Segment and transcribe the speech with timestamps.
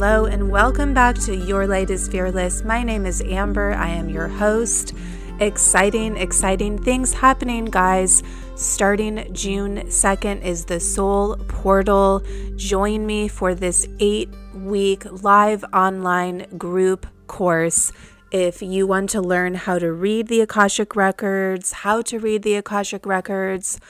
[0.00, 2.62] Hello, and welcome back to Your Light is Fearless.
[2.62, 3.74] My name is Amber.
[3.74, 4.94] I am your host.
[5.40, 8.22] Exciting, exciting things happening, guys.
[8.54, 12.22] Starting June 2nd is the Soul Portal.
[12.54, 17.90] Join me for this eight week live online group course.
[18.30, 22.54] If you want to learn how to read the Akashic Records, how to read the
[22.54, 23.80] Akashic Records,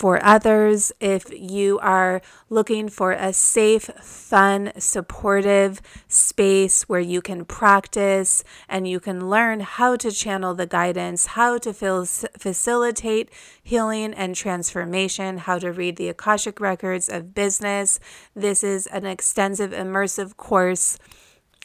[0.00, 7.44] for others, if you are looking for a safe, fun, supportive space where you can
[7.44, 13.28] practice and you can learn how to channel the guidance, how to fil- facilitate
[13.62, 18.00] healing and transformation, how to read the Akashic records of business.
[18.34, 20.98] This is an extensive, immersive course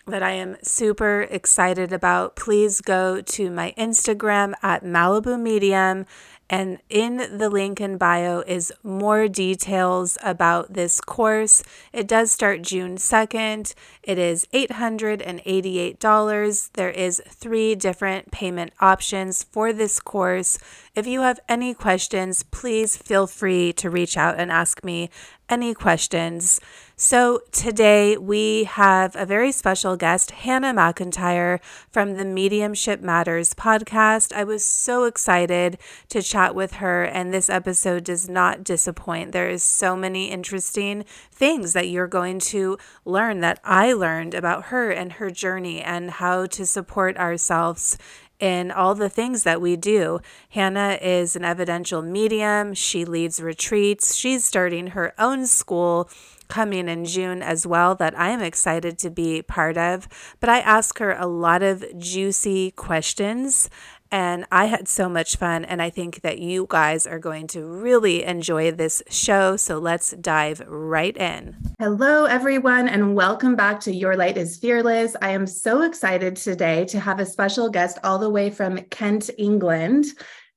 [0.07, 2.35] that I am super excited about.
[2.35, 6.05] Please go to my Instagram at Malibu Medium
[6.49, 11.63] and in the link in bio is more details about this course.
[11.91, 13.73] It does start June 2nd.
[14.03, 16.71] It is $888.
[16.73, 20.59] There is three different payment options for this course.
[20.93, 25.09] If you have any questions, please feel free to reach out and ask me
[25.49, 26.59] any questions.
[26.97, 31.59] So, today we have a very special guest, Hannah Macintyre
[31.91, 34.31] from the Mediumship Matters podcast.
[34.31, 39.33] I was so excited to chat with her, and this episode does not disappoint.
[39.33, 44.67] There is so many interesting things that you're going to learn that I learned about
[44.67, 47.97] her and her journey and how to support ourselves
[48.39, 50.19] in all the things that we do.
[50.49, 52.73] Hannah is an evidential medium.
[52.73, 54.15] She leads retreats.
[54.15, 56.09] She's starting her own school
[56.47, 60.07] coming in June as well that I am excited to be part of.
[60.39, 63.69] But I ask her a lot of juicy questions.
[64.11, 67.65] And I had so much fun, and I think that you guys are going to
[67.65, 69.57] really enjoy this show.
[69.57, 71.57] So let's dive right in.
[71.79, 75.15] Hello, everyone, and welcome back to Your Light is Fearless.
[75.21, 79.31] I am so excited today to have a special guest all the way from Kent,
[79.37, 80.05] England.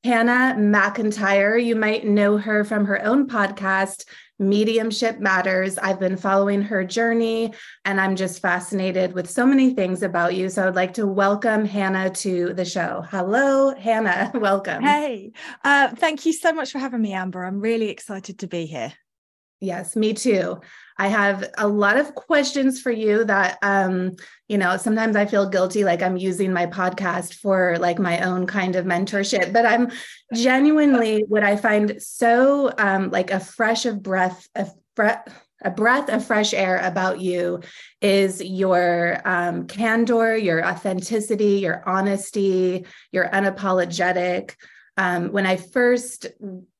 [0.05, 1.59] Hannah Macintyre.
[1.59, 4.05] You might know her from her own podcast,
[4.39, 5.79] Mediumship Matters.
[5.79, 7.53] I've been following her journey
[7.85, 10.49] and I'm just fascinated with so many things about you.
[10.49, 13.05] So I'd like to welcome Hannah to the show.
[13.11, 14.31] Hello, Hannah.
[14.39, 14.83] Welcome.
[14.83, 15.33] Hey,
[15.65, 17.45] uh, thank you so much for having me, Amber.
[17.45, 18.93] I'm really excited to be here.
[19.61, 20.61] Yes, me too.
[20.99, 24.15] I have a lot of questions for you that um,
[24.49, 28.47] you know, sometimes I feel guilty like I'm using my podcast for like my own
[28.47, 29.91] kind of mentorship, but I'm
[30.35, 35.27] genuinely what I find so um like a fresh of breath a, breath
[35.63, 37.61] a breath of fresh air about you
[38.01, 44.55] is your um, candor, your authenticity, your honesty, your unapologetic.
[44.97, 46.27] Um, when I first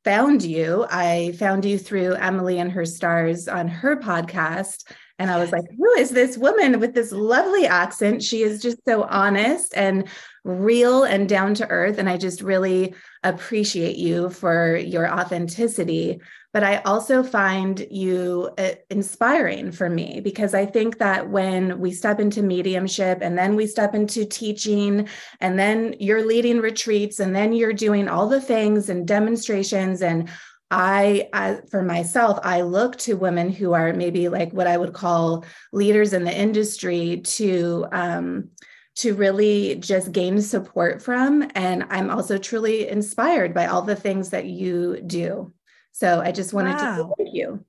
[0.09, 0.87] found you.
[0.91, 4.91] I found you through Emily and her stars on her podcast.
[5.19, 8.23] And I was like, who is this woman with this lovely accent?
[8.23, 10.09] She is just so honest and
[10.45, 11.99] real and down to earth.
[11.99, 16.23] And I just really appreciate you for your authenticity
[16.53, 21.93] but I also find you uh, inspiring for me because I think that when we
[21.93, 25.09] step into mediumship and then we step into teaching
[25.41, 30.31] and then you're leading retreats and then you're doing all the things and demonstrations and
[30.71, 34.93] I, I, for myself, I look to women who are maybe like what I would
[34.93, 38.51] call leaders in the industry to um,
[38.97, 44.31] to really just gain support from, and I'm also truly inspired by all the things
[44.31, 45.53] that you do.
[45.99, 46.97] So I just wanted wow.
[46.97, 47.65] to thank you.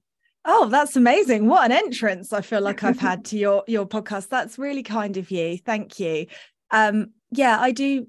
[0.46, 1.48] Oh, that's amazing.
[1.48, 4.30] What an entrance I feel like I've had to your your podcast.
[4.30, 5.58] That's really kind of you.
[5.58, 6.28] Thank you.
[6.70, 8.06] Um yeah, I do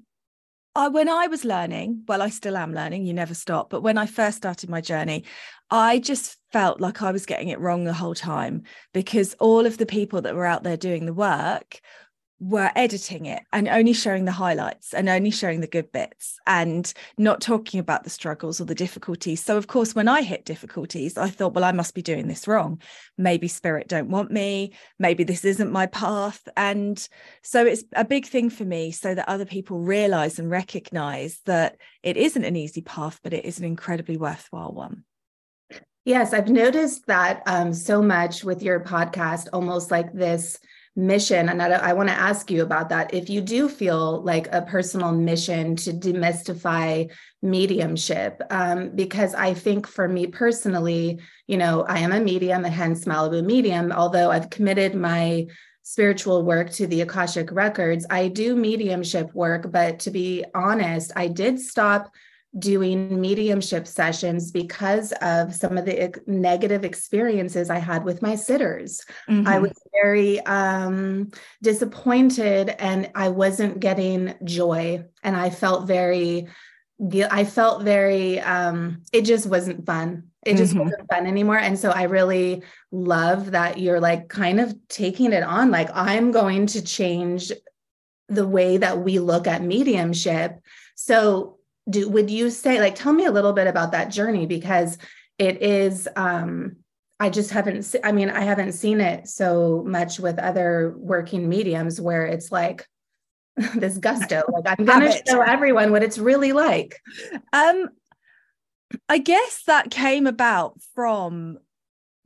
[0.75, 3.97] I when I was learning, well I still am learning, you never stop, but when
[3.97, 5.23] I first started my journey,
[5.71, 8.61] I just felt like I was getting it wrong the whole time
[8.93, 11.81] because all of the people that were out there doing the work
[12.41, 16.91] were editing it and only showing the highlights and only showing the good bits and
[17.15, 19.43] not talking about the struggles or the difficulties.
[19.43, 22.47] So of course when I hit difficulties I thought well I must be doing this
[22.47, 22.81] wrong.
[23.15, 27.07] Maybe spirit don't want me, maybe this isn't my path and
[27.43, 31.77] so it's a big thing for me so that other people realize and recognize that
[32.01, 35.03] it isn't an easy path but it is an incredibly worthwhile one.
[36.05, 40.57] Yes, I've noticed that um, so much with your podcast almost like this
[40.95, 43.13] mission and i, want to ask you about that.
[43.13, 47.09] If you do feel like a personal mission to demystify
[47.41, 52.73] mediumship um, because i think for me personally you know i am a medium and
[52.73, 55.47] hence malibu medium although i've committed my
[55.81, 61.27] spiritual work to the akashic records i do mediumship work but to be honest i
[61.27, 62.11] did stop
[62.59, 69.05] doing mediumship sessions because of some of the negative experiences I had with my sitters.
[69.29, 69.47] Mm-hmm.
[69.47, 71.31] I was very um,
[71.61, 75.05] disappointed and I wasn't getting joy.
[75.23, 76.47] And I felt very,
[77.31, 80.27] I felt very, um, it just wasn't fun.
[80.45, 80.83] It just mm-hmm.
[80.83, 81.59] wasn't fun anymore.
[81.59, 85.71] And so I really love that you're like kind of taking it on.
[85.71, 87.51] Like, I'm going to change
[88.27, 90.59] the way that we look at mediumship.
[90.95, 91.59] So,
[91.91, 94.97] do would you say like tell me a little bit about that journey because
[95.37, 96.77] it is um
[97.19, 102.01] I just haven't I mean I haven't seen it so much with other working mediums
[102.01, 102.87] where it's like
[103.75, 106.99] this gusto like I'm going to show everyone what it's really like.
[107.53, 107.89] Um
[109.07, 111.59] I guess that came about from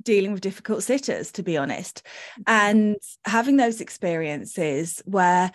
[0.02, 2.04] dealing with difficult sitters to be honest
[2.40, 2.44] mm-hmm.
[2.48, 2.96] and
[3.26, 5.52] having those experiences where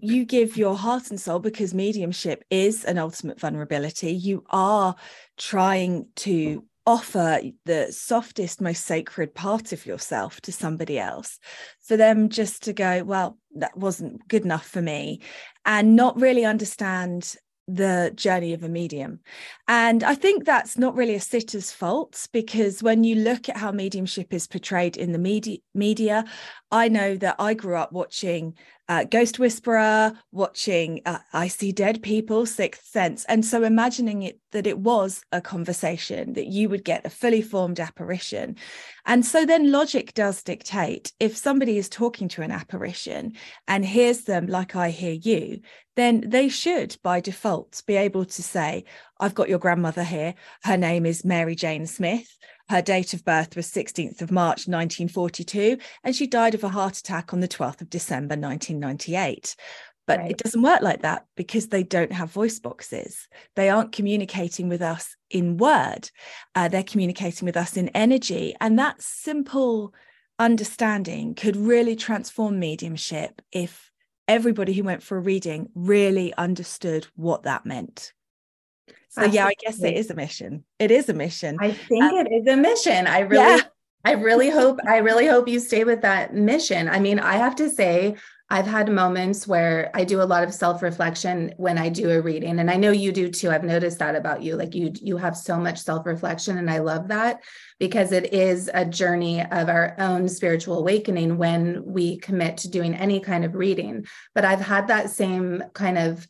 [0.00, 4.12] you give your heart and soul because mediumship is an ultimate vulnerability.
[4.12, 4.94] You are
[5.36, 11.38] trying to offer the softest, most sacred part of yourself to somebody else.
[11.86, 15.20] For them just to go, well, that wasn't good enough for me,
[15.66, 17.36] and not really understand
[17.66, 19.20] the journey of a medium.
[19.70, 23.70] And I think that's not really a sitter's fault because when you look at how
[23.70, 26.24] mediumship is portrayed in the media, media
[26.70, 28.54] I know that I grew up watching
[28.88, 33.24] uh, Ghost Whisperer, watching uh, I See Dead People, Sixth Sense.
[33.26, 37.42] And so imagining it that it was a conversation, that you would get a fully
[37.42, 38.56] formed apparition.
[39.04, 43.34] And so then logic does dictate if somebody is talking to an apparition
[43.66, 45.60] and hears them like I hear you,
[45.96, 48.84] then they should by default be able to say,
[49.20, 50.34] I've got your grandmother here.
[50.62, 52.36] Her name is Mary Jane Smith.
[52.68, 56.98] Her date of birth was 16th of March 1942, and she died of a heart
[56.98, 59.56] attack on the 12th of December 1998.
[60.06, 60.30] But right.
[60.30, 63.28] it doesn't work like that because they don't have voice boxes.
[63.56, 66.10] They aren't communicating with us in word,
[66.54, 68.54] uh, they're communicating with us in energy.
[68.60, 69.92] And that simple
[70.38, 73.90] understanding could really transform mediumship if
[74.26, 78.12] everybody who went for a reading really understood what that meant.
[79.18, 79.36] So Absolutely.
[79.36, 80.64] yeah, I guess it is a mission.
[80.78, 81.56] It is a mission.
[81.60, 83.08] I think um, it is a mission.
[83.08, 83.60] I really yeah.
[84.04, 86.88] I really hope I really hope you stay with that mission.
[86.88, 88.14] I mean, I have to say
[88.48, 92.60] I've had moments where I do a lot of self-reflection when I do a reading
[92.60, 93.50] and I know you do too.
[93.50, 94.54] I've noticed that about you.
[94.54, 97.42] Like you you have so much self-reflection and I love that
[97.80, 102.94] because it is a journey of our own spiritual awakening when we commit to doing
[102.94, 104.06] any kind of reading.
[104.32, 106.28] But I've had that same kind of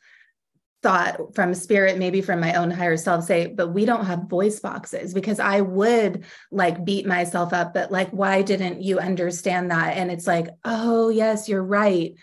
[0.89, 4.61] thought from spirit maybe from my own higher self say but we don't have voice
[4.61, 9.97] boxes because i would like beat myself up but like why didn't you understand that?
[9.97, 12.15] And it's like oh yes you're right.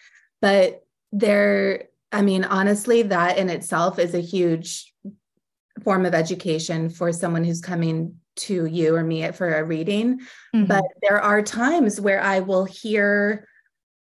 [0.41, 4.93] But there i mean honestly that in itself is a huge
[5.83, 10.19] form of education for someone who's coming to you or me for a reading.
[10.53, 10.65] Mm-hmm.
[10.65, 13.47] but there are times where i will hear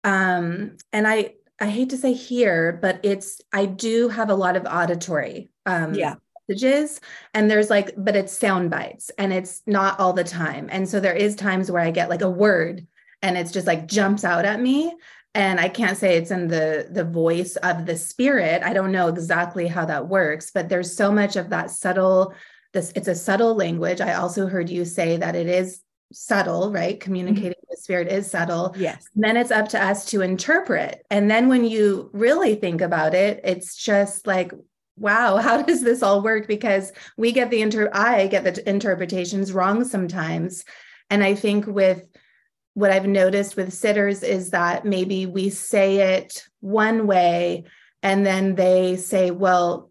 [0.03, 4.55] um and i I hate to say here, but it's I do have a lot
[4.55, 6.15] of auditory um yeah
[6.47, 7.01] messages
[7.33, 10.69] and there's like but it's sound bites and it's not all the time.
[10.71, 12.85] And so there is times where I get like a word
[13.21, 14.95] and it's just like jumps out at me
[15.33, 18.63] and I can't say it's in the the voice of the spirit.
[18.63, 22.33] I don't know exactly how that works, but there's so much of that subtle
[22.73, 24.01] this it's a subtle language.
[24.01, 26.95] I also heard you say that it is subtle, right?
[26.95, 27.03] Mm-hmm.
[27.03, 27.69] Communicating mm-hmm.
[27.69, 28.75] with spirit is subtle.
[28.77, 29.07] Yes.
[29.15, 31.05] And then it's up to us to interpret.
[31.09, 34.51] And then when you really think about it, it's just like,
[34.97, 36.47] wow, how does this all work?
[36.47, 40.63] Because we get the inter I get the interpretations wrong sometimes.
[41.09, 42.07] And I think with
[42.73, 47.63] what I've noticed with sitters is that maybe we say it one way
[48.03, 49.89] and then they say, well,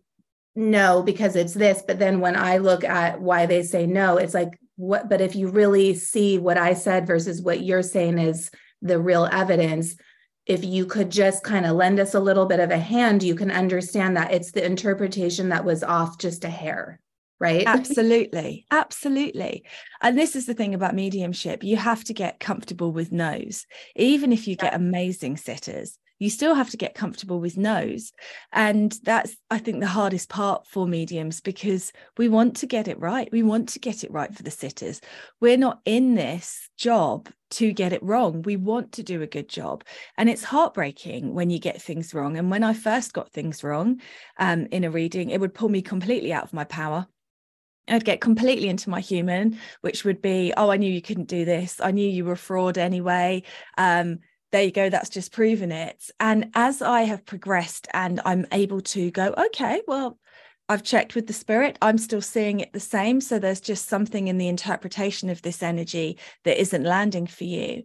[0.55, 1.83] no, because it's this.
[1.87, 5.35] But then when I look at why they say no, it's like what but if
[5.35, 8.51] you really see what i said versus what you're saying is
[8.83, 9.97] the real evidence
[10.47, 13.35] if you could just kind of lend us a little bit of a hand you
[13.35, 17.01] can understand that it's the interpretation that was off just a hair
[17.39, 17.65] right?
[17.67, 18.67] Absolutely.
[18.71, 19.65] Absolutely.
[20.01, 21.63] And this is the thing about mediumship.
[21.63, 26.55] You have to get comfortable with no's even if you get amazing sitters you still
[26.55, 28.13] have to get comfortable with no's.
[28.53, 32.99] And that's i think the hardest part for mediums because we want to get it
[33.01, 33.29] right.
[33.33, 35.01] We want to get it right for the sitters.
[35.41, 38.43] We're not in this job to get it wrong.
[38.43, 39.85] We want to do a good job.
[40.17, 42.37] And it's heartbreaking when you get things wrong.
[42.37, 44.01] And when i first got things wrong
[44.39, 47.07] um, in a reading it would pull me completely out of my power.
[47.89, 51.45] I'd get completely into my human, which would be, oh, I knew you couldn't do
[51.45, 51.81] this.
[51.81, 53.45] I knew you were a fraud anyway.
[53.79, 54.19] Um,
[54.53, 58.81] there you go that's just proven it and as i have progressed and i'm able
[58.81, 60.19] to go okay well
[60.69, 61.79] I've checked with the spirit.
[61.81, 63.21] I'm still seeing it the same.
[63.21, 67.85] So there's just something in the interpretation of this energy that isn't landing for you.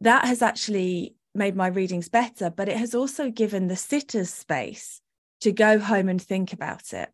[0.00, 5.00] That has actually made my readings better, but it has also given the sitters space
[5.40, 7.08] to go home and think about it.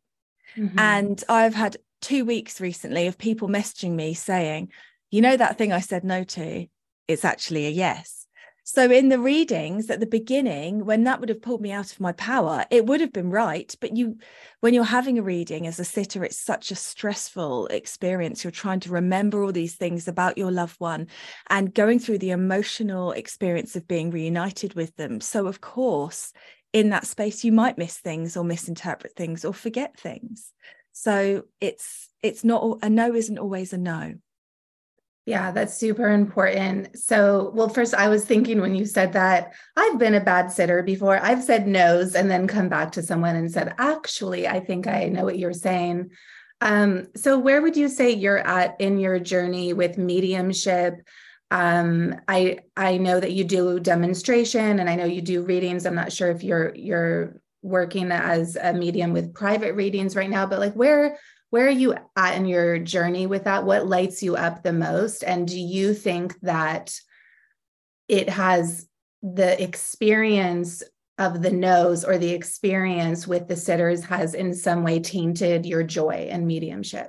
[0.56, 0.78] Mm-hmm.
[0.78, 4.70] And I've had two weeks recently of people messaging me saying,
[5.10, 6.66] you know, that thing I said no to,
[7.08, 8.25] it's actually a yes.
[8.68, 12.00] So in the readings at the beginning, when that would have pulled me out of
[12.00, 13.72] my power, it would have been right.
[13.80, 14.18] But you,
[14.58, 18.42] when you're having a reading as a sitter, it's such a stressful experience.
[18.42, 21.06] You're trying to remember all these things about your loved one
[21.48, 25.20] and going through the emotional experience of being reunited with them.
[25.20, 26.32] So of course,
[26.72, 30.52] in that space, you might miss things or misinterpret things or forget things.
[30.90, 34.14] So it's it's not a no isn't always a no.
[35.26, 36.96] Yeah, that's super important.
[36.96, 40.84] So, well, first, I was thinking when you said that, I've been a bad sitter
[40.84, 41.18] before.
[41.18, 45.06] I've said no's and then come back to someone and said, actually, I think I
[45.06, 46.12] know what you're saying.
[46.60, 51.02] Um, so, where would you say you're at in your journey with mediumship?
[51.50, 55.86] Um, I I know that you do demonstration and I know you do readings.
[55.86, 60.46] I'm not sure if you're you're working as a medium with private readings right now,
[60.46, 61.18] but like where
[61.50, 63.64] where are you at in your journey with that?
[63.64, 65.22] What lights you up the most?
[65.22, 66.98] And do you think that
[68.08, 68.86] it has
[69.22, 70.82] the experience
[71.18, 75.82] of the no's or the experience with the sitters has in some way tainted your
[75.82, 77.08] joy and mediumship?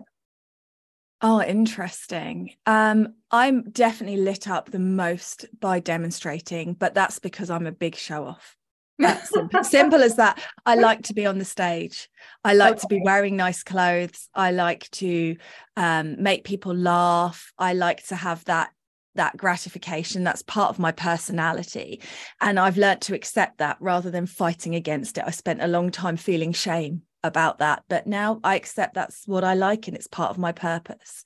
[1.21, 2.51] Oh, interesting.
[2.65, 7.95] Um, I'm definitely lit up the most by demonstrating, but that's because I'm a big
[7.95, 8.56] show off
[8.99, 9.63] simple.
[9.63, 10.41] simple as that.
[10.65, 12.09] I like to be on the stage.
[12.43, 12.81] I like okay.
[12.81, 14.29] to be wearing nice clothes.
[14.33, 15.37] I like to
[15.75, 17.53] um, make people laugh.
[17.57, 18.71] I like to have that
[19.15, 21.99] that gratification that's part of my personality
[22.39, 25.89] and i've learnt to accept that rather than fighting against it i spent a long
[25.89, 30.05] time feeling shame about that but now i accept that's what i like and it's
[30.05, 31.23] part of my purpose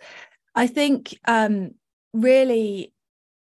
[0.55, 1.71] i think um
[2.13, 2.93] really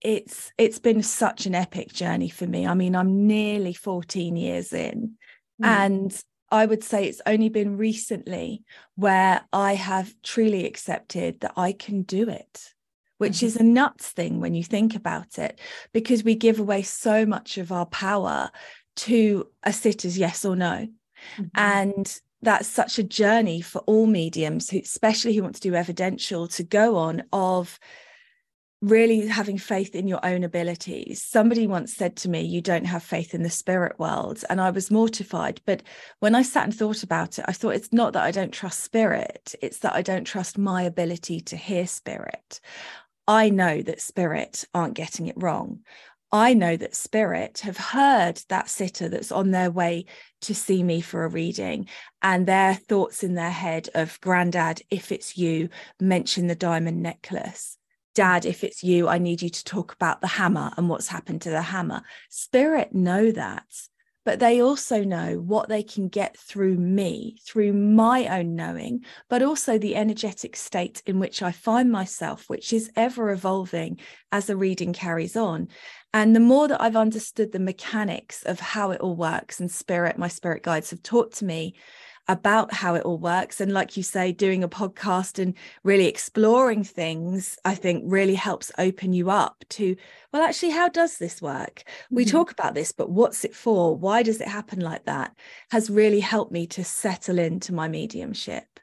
[0.04, 2.66] it's it's been such an epic journey for me.
[2.66, 5.12] I mean, I'm nearly 14 years in,
[5.62, 5.66] mm.
[5.66, 8.62] and I would say it's only been recently
[8.96, 12.74] where I have truly accepted that I can do it,
[13.18, 13.46] which mm-hmm.
[13.46, 15.58] is a nuts thing when you think about it,
[15.92, 18.50] because we give away so much of our power
[18.96, 20.88] to a sitter's yes or no.
[21.36, 21.44] Mm-hmm.
[21.54, 26.48] And that's such a journey for all mediums, who, especially who want to do evidential,
[26.48, 27.78] to go on of
[28.82, 31.22] really having faith in your own abilities.
[31.22, 34.44] Somebody once said to me, You don't have faith in the spirit world.
[34.50, 35.60] And I was mortified.
[35.64, 35.82] But
[36.18, 38.80] when I sat and thought about it, I thought it's not that I don't trust
[38.80, 42.60] spirit, it's that I don't trust my ability to hear spirit.
[43.28, 45.80] I know that spirit aren't getting it wrong.
[46.32, 50.06] I know that spirit have heard that sitter that's on their way
[50.40, 51.86] to see me for a reading
[52.22, 55.68] and their thoughts in their head of granddad, if it's you,
[56.00, 57.76] mention the diamond necklace
[58.14, 61.42] Dad, if it's you, I need you to talk about the hammer and what's happened
[61.42, 62.02] to the hammer.
[62.28, 63.64] Spirit know that,
[64.24, 69.42] but they also know what they can get through me, through my own knowing, but
[69.42, 73.98] also the energetic state in which I find myself, which is ever evolving
[74.30, 75.68] as the reading carries on.
[76.12, 80.18] And the more that I've understood the mechanics of how it all works, and spirit,
[80.18, 81.74] my spirit guides have taught to me
[82.28, 83.60] about how it all works.
[83.60, 88.70] And like you say, doing a podcast and really exploring things, I think really helps
[88.78, 89.96] open you up to,
[90.32, 91.82] well, actually, how does this work?
[92.10, 93.96] We talk about this, but what's it for?
[93.96, 95.34] Why does it happen like that?
[95.70, 98.80] Has really helped me to settle into my mediumship.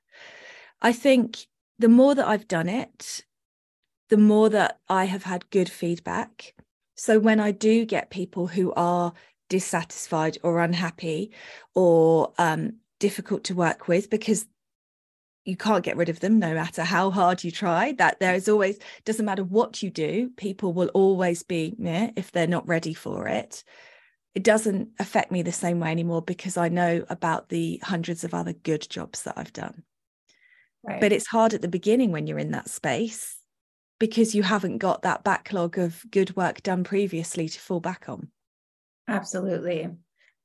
[0.81, 3.23] I think the more that I've done it,
[4.09, 6.53] the more that I have had good feedback.
[6.95, 9.13] So when I do get people who are
[9.49, 11.31] dissatisfied or unhappy
[11.73, 14.45] or um, difficult to work with because
[15.45, 17.93] you can't get rid of them no matter how hard you try.
[17.93, 22.31] That there is always doesn't matter what you do people will always be yeah, if
[22.31, 23.63] they're not ready for it.
[24.35, 28.33] It doesn't affect me the same way anymore because i know about the hundreds of
[28.33, 29.83] other good jobs that i've done.
[30.81, 31.01] Right.
[31.01, 33.35] but it's hard at the beginning when you're in that space
[33.99, 38.29] because you haven't got that backlog of good work done previously to fall back on.
[39.05, 39.89] Absolutely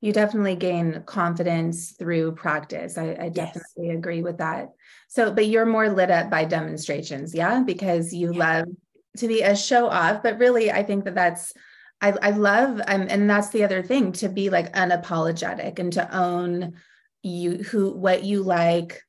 [0.01, 2.97] you definitely gain confidence through practice.
[2.97, 3.97] I, I definitely yes.
[3.97, 4.69] agree with that.
[5.07, 8.39] So, but you're more lit up by demonstrations, yeah, because you yeah.
[8.39, 8.65] love
[9.17, 10.21] to be a show off.
[10.21, 11.53] But really, I think that that's
[12.01, 16.15] I, I love, um, and that's the other thing to be like unapologetic and to
[16.15, 16.73] own
[17.23, 19.01] you who what you like.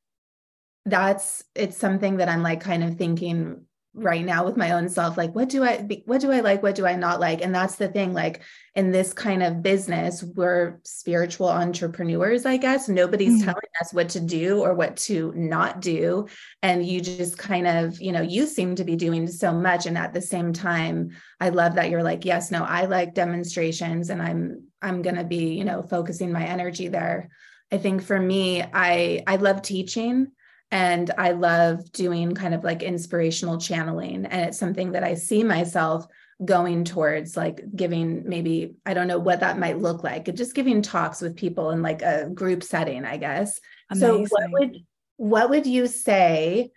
[0.86, 3.65] That's it's something that I'm like kind of thinking
[3.96, 6.62] right now with my own self like what do i what do i like?
[6.62, 7.42] What do i not like?
[7.42, 8.42] And that's the thing like
[8.74, 12.88] in this kind of business we're spiritual entrepreneurs i guess.
[12.88, 13.44] Nobody's mm-hmm.
[13.44, 16.28] telling us what to do or what to not do.
[16.62, 19.86] And you just kind of you know you seem to be doing so much.
[19.86, 21.10] And at the same time
[21.40, 25.24] i love that you're like yes no i like demonstrations and i'm i'm going to
[25.24, 27.30] be you know focusing my energy there.
[27.72, 30.32] I think for me i i love teaching
[30.70, 34.26] and I love doing kind of like inspirational channeling.
[34.26, 36.06] And it's something that I see myself
[36.44, 40.82] going towards, like giving maybe, I don't know what that might look like, just giving
[40.82, 43.60] talks with people in like a group setting, I guess.
[43.90, 44.26] Amazing.
[44.26, 44.76] So what would
[45.18, 46.70] what would you say?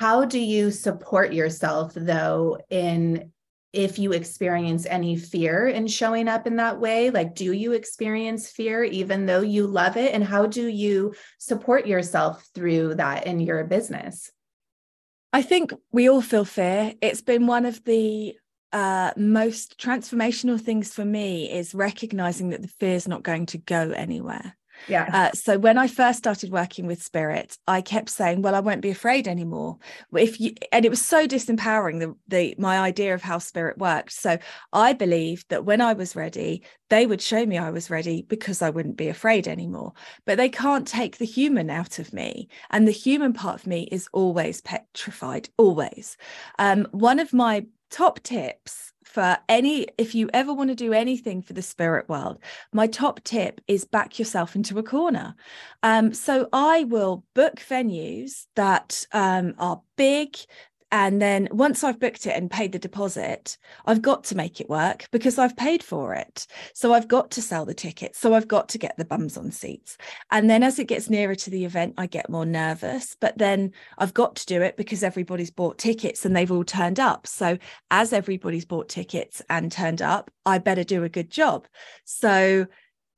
[0.00, 3.32] How do you support yourself though in
[3.74, 8.50] if you experience any fear in showing up in that way like do you experience
[8.50, 10.14] fear even though you love it?
[10.14, 14.30] And how do you support yourself through that in your business?
[15.32, 16.94] I think we all feel fear.
[17.00, 18.34] It's been one of the
[18.72, 23.58] uh, most transformational things for me is recognizing that the fear is not going to
[23.58, 24.56] go anywhere
[24.88, 25.08] yeah.
[25.12, 28.80] Uh, so when I first started working with spirit, I kept saying, "Well, I won't
[28.80, 29.78] be afraid anymore."
[30.14, 34.12] If you and it was so disempowering the the my idea of how spirit worked.
[34.12, 34.38] So
[34.72, 38.62] I believed that when I was ready, they would show me I was ready because
[38.62, 39.92] I wouldn't be afraid anymore.
[40.24, 43.88] But they can't take the human out of me, and the human part of me
[43.90, 45.48] is always petrified.
[45.58, 46.16] Always.
[46.58, 51.40] Um, one of my top tips for any if you ever want to do anything
[51.40, 52.36] for the spirit world
[52.72, 55.36] my top tip is back yourself into a corner.
[55.84, 60.36] Um, so i will book venues that um, are big
[60.94, 64.70] and then once I've booked it and paid the deposit, I've got to make it
[64.70, 66.46] work because I've paid for it.
[66.72, 68.16] So I've got to sell the tickets.
[68.16, 69.98] So I've got to get the bums on seats.
[70.30, 73.16] And then as it gets nearer to the event, I get more nervous.
[73.18, 77.00] But then I've got to do it because everybody's bought tickets and they've all turned
[77.00, 77.26] up.
[77.26, 77.58] So
[77.90, 81.66] as everybody's bought tickets and turned up, I better do a good job.
[82.04, 82.68] So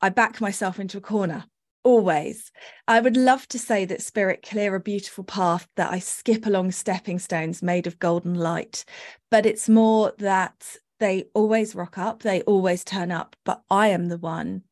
[0.01, 1.45] I back myself into a corner
[1.87, 2.51] always.
[2.85, 6.71] I would love to say that spirit clear a beautiful path that I skip along
[6.73, 8.83] stepping stones made of golden light,
[9.31, 14.07] but it's more that they always rock up, they always turn up, but I am
[14.09, 14.63] the one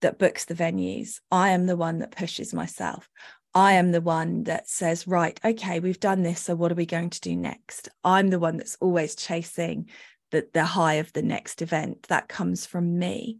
[0.00, 1.20] that books the venues.
[1.30, 3.08] I am the one that pushes myself.
[3.54, 6.40] I am the one that says, right, okay, we've done this.
[6.40, 7.88] So what are we going to do next?
[8.02, 9.88] I'm the one that's always chasing
[10.32, 12.08] the, the high of the next event.
[12.08, 13.38] That comes from me.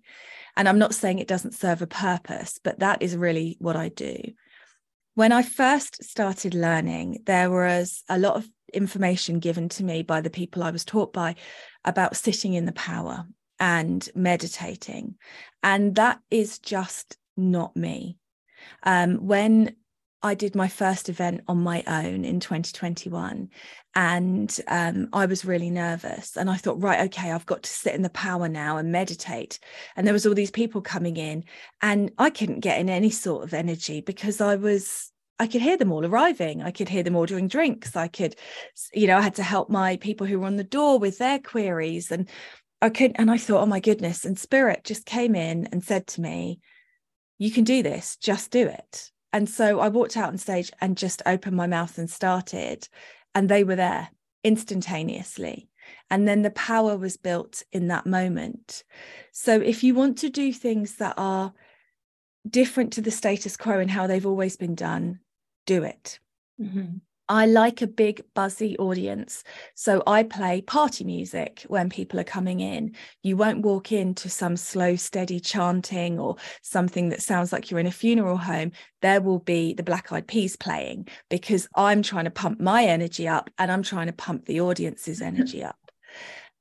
[0.56, 3.88] And I'm not saying it doesn't serve a purpose, but that is really what I
[3.88, 4.16] do.
[5.14, 10.20] When I first started learning, there was a lot of information given to me by
[10.20, 11.34] the people I was taught by
[11.84, 13.26] about sitting in the power
[13.58, 15.16] and meditating.
[15.62, 18.16] And that is just not me.
[18.82, 19.76] Um, when
[20.22, 23.48] I did my first event on my own in 2021
[23.94, 27.94] and um, I was really nervous and I thought right okay I've got to sit
[27.94, 29.58] in the power now and meditate.
[29.96, 31.44] And there was all these people coming in
[31.80, 35.78] and I couldn't get in any sort of energy because I was I could hear
[35.78, 36.62] them all arriving.
[36.62, 37.96] I could hear them ordering drinks.
[37.96, 38.36] I could
[38.92, 41.38] you know I had to help my people who were on the door with their
[41.38, 42.28] queries and
[42.82, 46.06] I couldn't, and I thought oh my goodness and spirit just came in and said
[46.08, 46.60] to me
[47.38, 50.96] you can do this just do it and so I walked out on stage and
[50.96, 52.88] just opened my mouth and started,
[53.34, 54.10] and they were there
[54.44, 55.68] instantaneously.
[56.10, 58.84] And then the power was built in that moment.
[59.32, 61.52] So if you want to do things that are
[62.48, 65.20] different to the status quo and how they've always been done,
[65.66, 66.18] do it.
[66.60, 66.98] Mm-hmm.
[67.30, 69.44] I like a big buzzy audience.
[69.76, 72.96] So I play party music when people are coming in.
[73.22, 77.86] You won't walk into some slow, steady chanting or something that sounds like you're in
[77.86, 78.72] a funeral home.
[79.00, 83.28] There will be the Black Eyed Peas playing because I'm trying to pump my energy
[83.28, 85.78] up and I'm trying to pump the audience's energy up.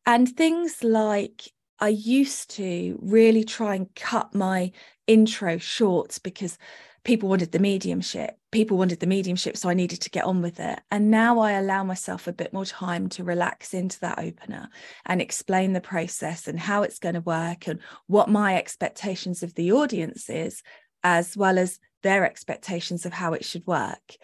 [0.05, 4.71] And things like I used to really try and cut my
[5.08, 6.60] intro short because
[7.03, 10.59] people wanted the mediumship people wanted the mediumship so i needed to get on with
[10.59, 10.79] it.
[10.91, 14.69] And now i allow myself a bit more time to relax into that opener
[15.05, 19.53] and explain the process and how it's going to work and what my expectations of
[19.55, 20.63] the audience is
[21.03, 24.15] as well as their expectations of how it should work.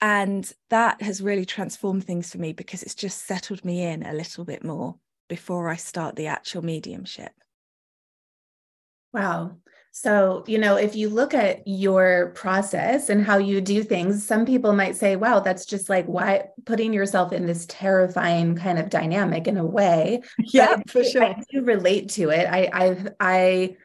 [0.00, 4.12] And that has really transformed things for me because it's just settled me in a
[4.12, 4.96] little bit more
[5.28, 7.32] before i start the actual mediumship.
[9.12, 9.56] Wow
[10.00, 14.46] so, you know, if you look at your process and how you do things, some
[14.46, 18.90] people might say, wow, that's just like why putting yourself in this terrifying kind of
[18.90, 20.22] dynamic in a way.
[20.52, 21.24] Yeah, but for sure.
[21.24, 22.46] I do relate to it.
[22.48, 23.76] I, I've, I,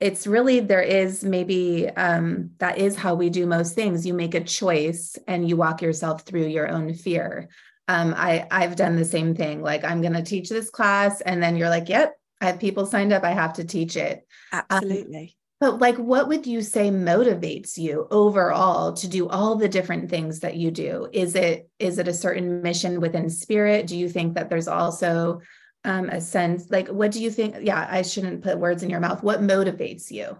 [0.00, 4.34] it's really there is maybe um, that is how we do most things you make
[4.34, 7.48] a choice and you walk yourself through your own fear
[7.86, 9.62] um, I I've done the same thing.
[9.62, 12.86] Like I'm going to teach this class, and then you're like, "Yep, I have people
[12.86, 13.24] signed up.
[13.24, 15.36] I have to teach it." Um, Absolutely.
[15.36, 20.08] Um, but like, what would you say motivates you overall to do all the different
[20.08, 21.08] things that you do?
[21.12, 23.86] Is it is it a certain mission within spirit?
[23.86, 25.42] Do you think that there's also
[25.84, 27.56] um, a sense like what do you think?
[27.60, 29.22] Yeah, I shouldn't put words in your mouth.
[29.22, 30.38] What motivates you?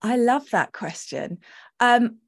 [0.00, 1.38] I love that question.
[1.80, 2.18] Um,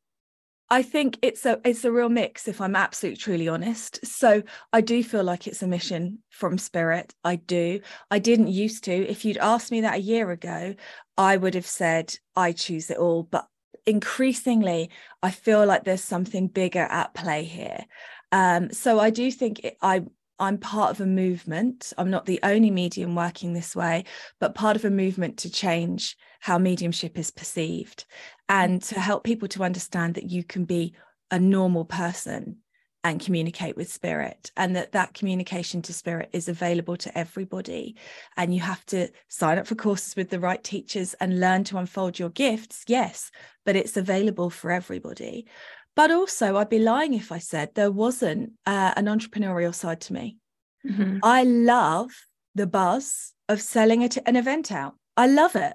[0.71, 4.05] I think it's a it's a real mix if I'm absolutely truly honest.
[4.05, 7.15] So I do feel like it's a mission from spirit.
[7.23, 7.81] I do.
[8.11, 8.93] I didn't used to.
[8.93, 10.75] If you'd asked me that a year ago,
[11.17, 13.47] I would have said I choose it all, but
[13.87, 14.91] increasingly
[15.23, 17.85] I feel like there's something bigger at play here.
[18.33, 20.05] Um, so I do think it, I
[20.39, 21.93] I'm part of a movement.
[21.97, 24.05] I'm not the only medium working this way,
[24.41, 28.05] but part of a movement to change how mediumship is perceived
[28.49, 30.95] and to help people to understand that you can be
[31.31, 32.59] a normal person
[33.05, 37.95] and communicate with spirit and that that communication to spirit is available to everybody
[38.37, 41.77] and you have to sign up for courses with the right teachers and learn to
[41.77, 43.31] unfold your gifts yes
[43.67, 45.47] but it's available for everybody
[45.97, 50.13] but also, I'd be lying if I said there wasn't uh, an entrepreneurial side to
[50.13, 50.39] me.
[50.87, 51.19] Mm-hmm.
[51.23, 52.11] I love
[52.55, 54.95] the buzz of selling a t- an event out.
[55.17, 55.75] I love it.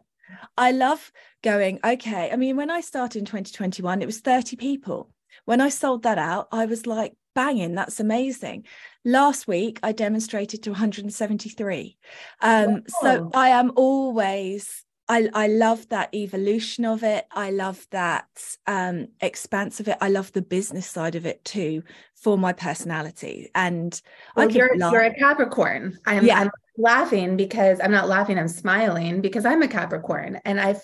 [0.58, 1.12] I love
[1.44, 2.30] going, okay.
[2.32, 5.10] I mean, when I started in 2021, it was 30 people.
[5.46, 8.66] When I sold that out, I was like, banging, that's amazing.
[9.06, 11.98] Last week, I demonstrated to 173.
[12.42, 12.82] Um, wow.
[13.02, 17.26] So I am always I, I love that evolution of it.
[17.32, 18.28] I love that
[18.68, 19.98] um, expanse of it.
[20.00, 23.50] I love the business side of it too for my personality.
[23.56, 24.00] And
[24.36, 25.98] well, you're, you're a Capricorn.
[26.06, 26.40] I'm, yeah.
[26.40, 30.40] I'm laughing because I'm not laughing, I'm smiling because I'm a Capricorn.
[30.46, 30.80] And I,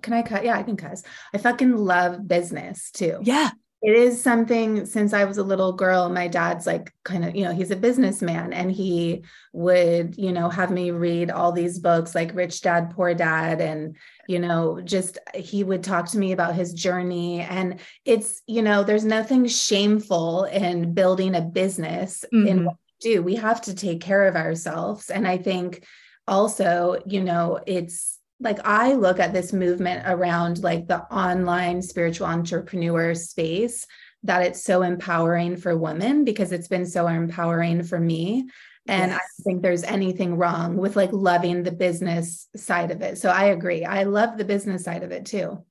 [0.00, 0.42] can I cut?
[0.42, 1.02] Yeah, I can cuss.
[1.34, 3.18] I fucking love business too.
[3.22, 3.50] Yeah
[3.82, 6.10] it is something since I was a little girl.
[6.10, 10.50] My dad's like kind of, you know, he's a businessman and he would, you know,
[10.50, 13.62] have me read all these books like Rich Dad, Poor Dad.
[13.62, 13.96] And,
[14.28, 17.40] you know, just he would talk to me about his journey.
[17.40, 22.46] And it's, you know, there's nothing shameful in building a business mm-hmm.
[22.46, 23.22] in what we do.
[23.22, 25.08] We have to take care of ourselves.
[25.08, 25.86] And I think
[26.28, 32.26] also, you know, it's, like I look at this movement around like the online spiritual
[32.26, 33.86] entrepreneur space
[34.22, 38.48] that it's so empowering for women because it's been so empowering for me
[38.86, 39.16] and yes.
[39.16, 43.18] I don't think there's anything wrong with like loving the business side of it.
[43.18, 43.84] So I agree.
[43.84, 45.64] I love the business side of it too.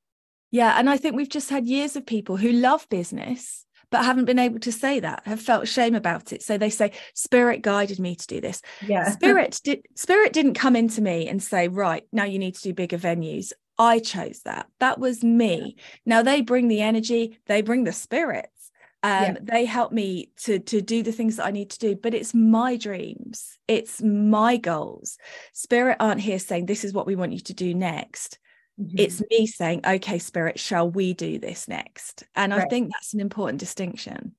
[0.52, 4.26] Yeah, and I think we've just had years of people who love business but haven't
[4.26, 6.44] been able to say that have felt shame about it.
[6.44, 8.62] So they say spirit guided me to do this.
[8.86, 9.10] Yeah.
[9.20, 12.74] Spirit did spirit didn't come into me and say right now you need to do
[12.74, 13.52] bigger venues.
[13.78, 14.68] I chose that.
[14.80, 15.78] That was me.
[16.06, 18.72] Now they bring the energy they bring the spirits.
[19.02, 19.36] Um, yeah.
[19.42, 22.34] they help me to to do the things that I need to do but it's
[22.34, 23.58] my dreams.
[23.68, 25.18] It's my goals.
[25.54, 28.40] Spirit aren't here saying this is what we want you to do next
[28.80, 28.98] Mm-hmm.
[28.98, 32.24] It's me saying, okay, spirit, shall we do this next?
[32.36, 32.62] And right.
[32.62, 34.36] I think that's an important distinction.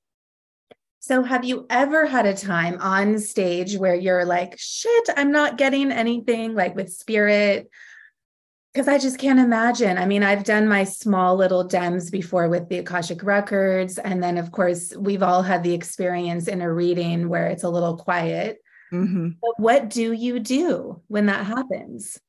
[1.00, 5.58] So, have you ever had a time on stage where you're like, shit, I'm not
[5.58, 7.70] getting anything like with spirit?
[8.72, 9.98] Because I just can't imagine.
[9.98, 13.98] I mean, I've done my small little dems before with the Akashic Records.
[13.98, 17.68] And then, of course, we've all had the experience in a reading where it's a
[17.68, 18.58] little quiet.
[18.92, 19.30] Mm-hmm.
[19.40, 22.20] But what do you do when that happens?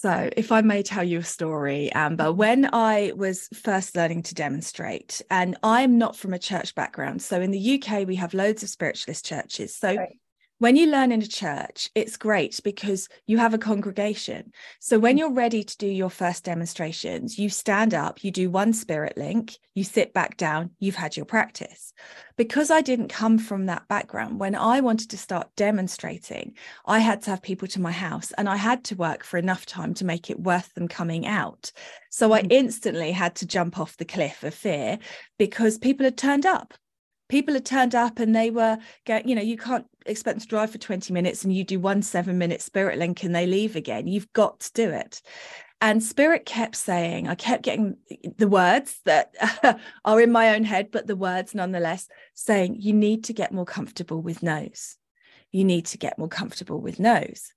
[0.00, 2.38] So, if I may tell you a story, Amber, mm-hmm.
[2.38, 7.20] when I was first learning to demonstrate, and I'm not from a church background.
[7.20, 9.74] So, in the UK, we have loads of spiritualist churches.
[9.74, 10.16] So, right
[10.58, 14.52] when you learn in a church, it's great because you have a congregation.
[14.80, 15.20] So when mm.
[15.20, 19.56] you're ready to do your first demonstrations, you stand up, you do one spirit link,
[19.74, 21.92] you sit back down, you've had your practice.
[22.36, 26.54] Because I didn't come from that background, when I wanted to start demonstrating,
[26.86, 29.64] I had to have people to my house and I had to work for enough
[29.64, 31.70] time to make it worth them coming out.
[32.10, 32.50] So I mm.
[32.50, 34.98] instantly had to jump off the cliff of fear
[35.38, 36.74] because people had turned up
[37.28, 40.70] people had turned up and they were going, you know, you can't expect to drive
[40.70, 44.06] for 20 minutes and you do one seven minute spirit link and they leave again.
[44.06, 45.22] You've got to do it.
[45.80, 47.96] And spirit kept saying, I kept getting
[48.36, 49.34] the words that
[50.04, 53.64] are in my own head, but the words nonetheless saying, you need to get more
[53.64, 54.96] comfortable with no's.
[55.52, 57.52] You need to get more comfortable with no's.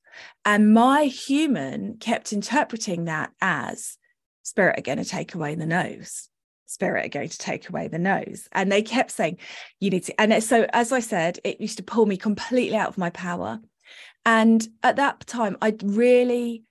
[0.46, 3.98] And my human kept interpreting that as
[4.44, 6.30] spirit are going to take away the no's
[6.72, 8.48] spirit are going to take away the no's.
[8.54, 9.38] and they kept saying
[9.80, 12.90] you need to and so as i said it used to pull me completely out
[12.90, 13.60] of my power
[14.26, 16.64] and at that time i really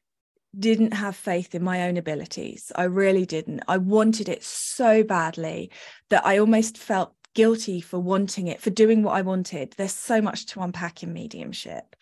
[0.59, 5.71] didn't have faith in my own abilities i really didn't i wanted it so badly
[6.09, 9.75] that i almost felt guilty for wanting it, for doing what I wanted.
[9.77, 11.97] There's so much to unpack in mediumship.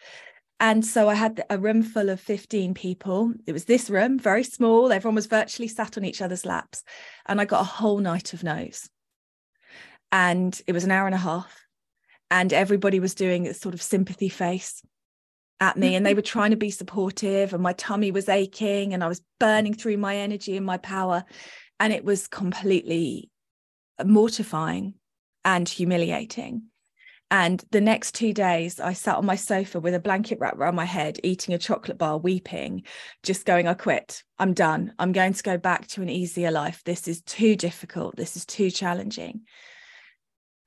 [0.61, 3.33] And so I had a room full of 15 people.
[3.47, 4.92] It was this room, very small.
[4.92, 6.83] Everyone was virtually sat on each other's laps.
[7.27, 8.88] And I got a whole night of no's.
[10.11, 11.64] And it was an hour and a half.
[12.31, 14.83] And everybody was doing a sort of sympathy face
[15.61, 15.94] at me.
[15.94, 17.55] And they were trying to be supportive.
[17.55, 18.94] And my tummy was aching.
[18.94, 21.25] And I was burning through my energy and my power.
[21.79, 23.31] And it was completely
[24.05, 24.94] mortifying
[25.44, 26.64] and humiliating.
[27.31, 30.77] And the next two days, I sat on my sofa with a blanket wrapped around
[30.77, 32.85] my head, eating a chocolate bar, weeping,
[33.23, 34.23] just going, I quit.
[34.38, 34.95] I'm done.
[34.99, 36.83] I'm going to go back to an easier life.
[36.85, 38.17] This is too difficult.
[38.17, 39.43] This is too challenging.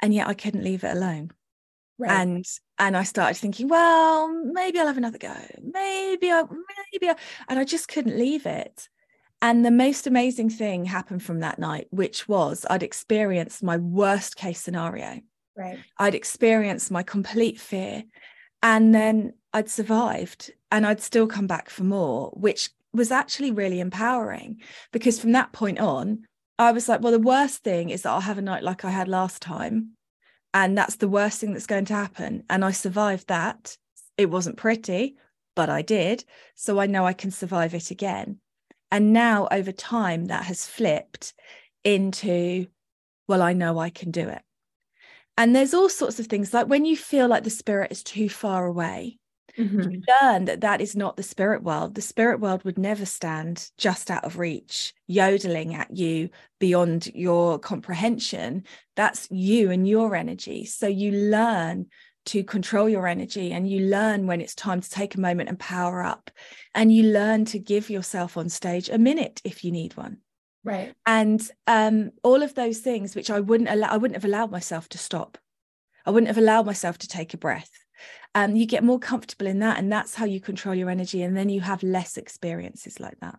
[0.03, 1.31] And yet I couldn't leave it alone.
[1.97, 2.11] Right.
[2.11, 2.45] And
[2.79, 5.35] and I started thinking, well, maybe I'll have another go.
[5.61, 6.43] Maybe I,
[6.91, 7.15] maybe I,
[7.47, 8.89] and I just couldn't leave it.
[9.41, 14.35] And the most amazing thing happened from that night, which was I'd experienced my worst
[14.35, 15.21] case scenario.
[15.55, 15.79] Right.
[15.97, 18.03] I'd experienced my complete fear.
[18.63, 23.79] And then I'd survived and I'd still come back for more, which was actually really
[23.79, 24.61] empowering
[24.91, 26.25] because from that point on,
[26.59, 28.91] I was like, well, the worst thing is that I'll have a night like I
[28.91, 29.91] had last time.
[30.53, 32.43] And that's the worst thing that's going to happen.
[32.49, 33.77] And I survived that.
[34.17, 35.15] It wasn't pretty,
[35.55, 36.25] but I did.
[36.55, 38.39] So I know I can survive it again.
[38.91, 41.33] And now over time, that has flipped
[41.83, 42.67] into,
[43.27, 44.41] well, I know I can do it.
[45.41, 48.29] And there's all sorts of things like when you feel like the spirit is too
[48.29, 49.17] far away,
[49.57, 49.89] mm-hmm.
[49.89, 51.95] you learn that that is not the spirit world.
[51.95, 57.57] The spirit world would never stand just out of reach, yodeling at you beyond your
[57.57, 58.65] comprehension.
[58.95, 60.65] That's you and your energy.
[60.65, 61.87] So you learn
[62.25, 65.57] to control your energy and you learn when it's time to take a moment and
[65.57, 66.29] power up
[66.75, 70.17] and you learn to give yourself on stage a minute if you need one
[70.63, 70.93] right.
[71.05, 74.89] And um, all of those things which i wouldn't allow i wouldn't have allowed myself
[74.89, 75.37] to stop.
[76.05, 77.69] I wouldn't have allowed myself to take a breath.
[78.33, 81.35] Um, you get more comfortable in that and that's how you control your energy and
[81.35, 83.37] then you have less experiences like that.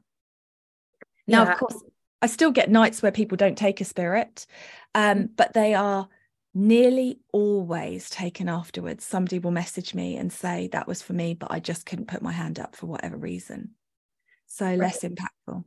[1.26, 1.52] Now yeah.
[1.52, 1.82] of course
[2.20, 4.46] i still get nights where people don't take a spirit
[4.94, 6.08] um, but they are
[6.54, 9.04] nearly always taken afterwards.
[9.04, 12.22] Somebody will message me and say that was for me but i just couldn't put
[12.22, 13.70] my hand up for whatever reason.
[14.46, 14.78] So right.
[14.78, 15.64] less impactful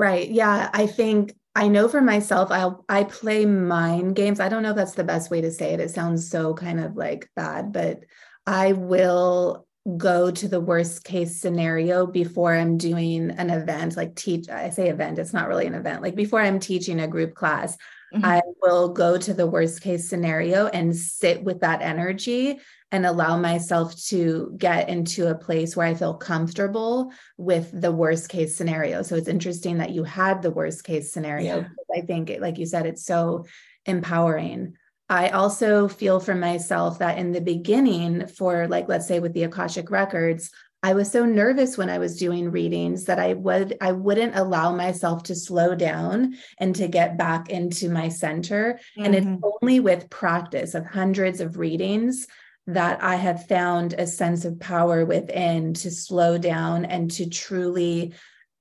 [0.00, 0.30] Right.
[0.30, 0.70] Yeah.
[0.72, 4.40] I think I know for myself, I I play mind games.
[4.40, 5.80] I don't know if that's the best way to say it.
[5.80, 8.00] It sounds so kind of like bad, but
[8.46, 9.66] I will
[9.98, 14.48] go to the worst case scenario before I'm doing an event, like teach.
[14.48, 16.00] I say event, it's not really an event.
[16.00, 17.76] Like before I'm teaching a group class,
[18.14, 18.24] mm-hmm.
[18.24, 22.58] I will go to the worst case scenario and sit with that energy
[22.92, 28.28] and allow myself to get into a place where I feel comfortable with the worst
[28.28, 29.02] case scenario.
[29.02, 31.58] So it's interesting that you had the worst case scenario.
[31.58, 31.68] Yeah.
[31.96, 33.46] I think, like you said, it's so
[33.86, 34.74] empowering.
[35.08, 39.44] I also feel for myself that in the beginning, for like, let's say with the
[39.44, 40.50] Akashic Records,
[40.82, 44.74] I was so nervous when I was doing readings that I would I wouldn't allow
[44.74, 48.80] myself to slow down and to get back into my center.
[48.96, 49.04] Mm-hmm.
[49.04, 49.44] And it's mm-hmm.
[49.62, 52.26] only with practice of hundreds of readings
[52.66, 58.14] that I have found a sense of power within to slow down and to truly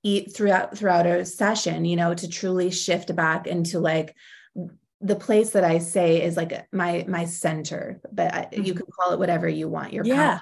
[0.03, 4.13] eat throughout throughout a session, you know, to truly shift back into like
[5.01, 8.63] the place that I say is like my my center, but mm-hmm.
[8.63, 9.93] you can call it whatever you want.
[9.93, 10.39] Your yeah.
[10.39, 10.41] Power.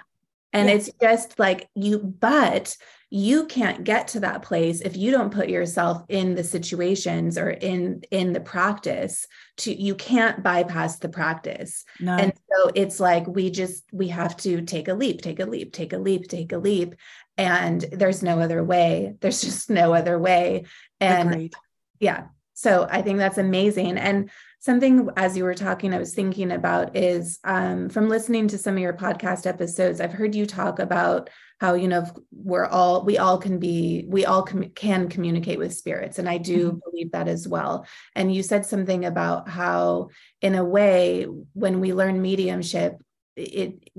[0.53, 0.75] And yeah.
[0.75, 2.75] it's just like you, but
[3.09, 7.49] you can't get to that place if you don't put yourself in the situations or
[7.49, 12.13] in in the practice to you can't bypass the practice no.
[12.17, 15.71] and so it's like we just we have to take a leap take a leap
[15.71, 16.95] take a leap take a leap
[17.37, 20.65] and there's no other way there's just no other way
[20.99, 21.53] and Agreed.
[22.01, 26.51] yeah so i think that's amazing and something as you were talking i was thinking
[26.51, 30.79] about is um, from listening to some of your podcast episodes i've heard you talk
[30.79, 35.59] about how you know we're all we all can be we all com- can communicate
[35.59, 36.79] with spirits and i do mm-hmm.
[36.89, 40.09] believe that as well and you said something about how
[40.41, 42.97] in a way when we learn mediumship
[43.35, 43.89] it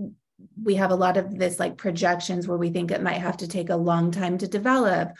[0.62, 3.48] we have a lot of this like projections where we think it might have to
[3.48, 5.10] take a long time to develop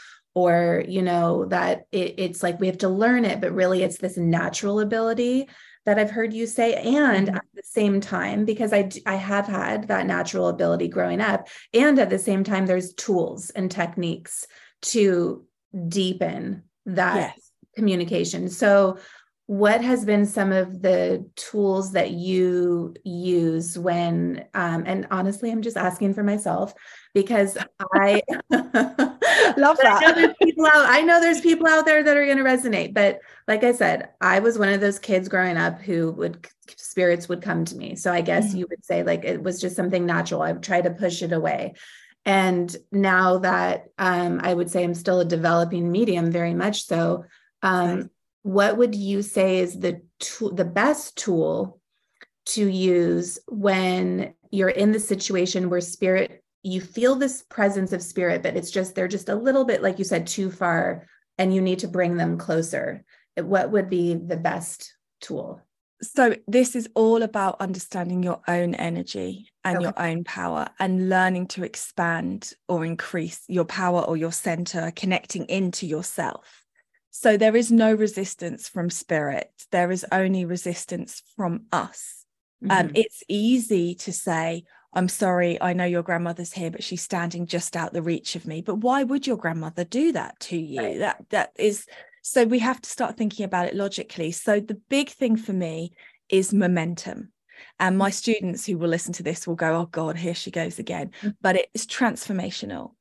[0.46, 3.98] or you know that it, it's like we have to learn it but really it's
[3.98, 5.48] this natural ability
[5.88, 6.74] that I've heard you say.
[6.74, 7.36] And mm-hmm.
[7.36, 11.98] at the same time, because I, I have had that natural ability growing up, and
[11.98, 14.46] at the same time, there's tools and techniques
[14.82, 15.46] to
[15.88, 17.50] deepen that yes.
[17.74, 18.50] communication.
[18.50, 18.98] So,
[19.46, 25.62] what has been some of the tools that you use when um, and honestly i'm
[25.62, 26.74] just asking for myself
[27.14, 27.56] because
[27.94, 32.24] i love that I know, people out, I know there's people out there that are
[32.24, 35.80] going to resonate but like i said i was one of those kids growing up
[35.80, 37.94] who would spirits would come to me.
[37.96, 38.58] So i guess mm-hmm.
[38.58, 40.42] you would say like it was just something natural.
[40.42, 41.74] I would try to push it away.
[42.24, 47.24] And now that um, i would say i'm still a developing medium very much so
[47.62, 48.10] um,
[48.42, 51.80] what would you say is the tool, the best tool
[52.46, 58.42] to use when you're in the situation where spirit you feel this presence of spirit
[58.42, 61.06] but it's just they're just a little bit like you said too far
[61.38, 63.04] and you need to bring them closer
[63.36, 65.60] what would be the best tool
[66.00, 69.84] so this is all about understanding your own energy and okay.
[69.84, 75.44] your own power and learning to expand or increase your power or your center connecting
[75.46, 76.64] into yourself
[77.20, 82.24] so there is no resistance from spirit, there is only resistance from us.
[82.62, 82.86] Um, mm-hmm.
[82.86, 84.62] Um, it's easy to say,
[84.94, 88.46] I'm sorry, I know your grandmother's here, but she's standing just out the reach of
[88.46, 88.62] me.
[88.62, 90.80] But why would your grandmother do that to you?
[90.80, 90.98] Right.
[90.98, 91.86] That that is
[92.22, 94.32] so we have to start thinking about it logically.
[94.32, 95.92] So the big thing for me
[96.28, 97.32] is momentum.
[97.80, 98.14] And my mm-hmm.
[98.14, 101.10] students who will listen to this will go, oh God, here she goes again.
[101.18, 101.30] Mm-hmm.
[101.40, 102.92] But it's transformational.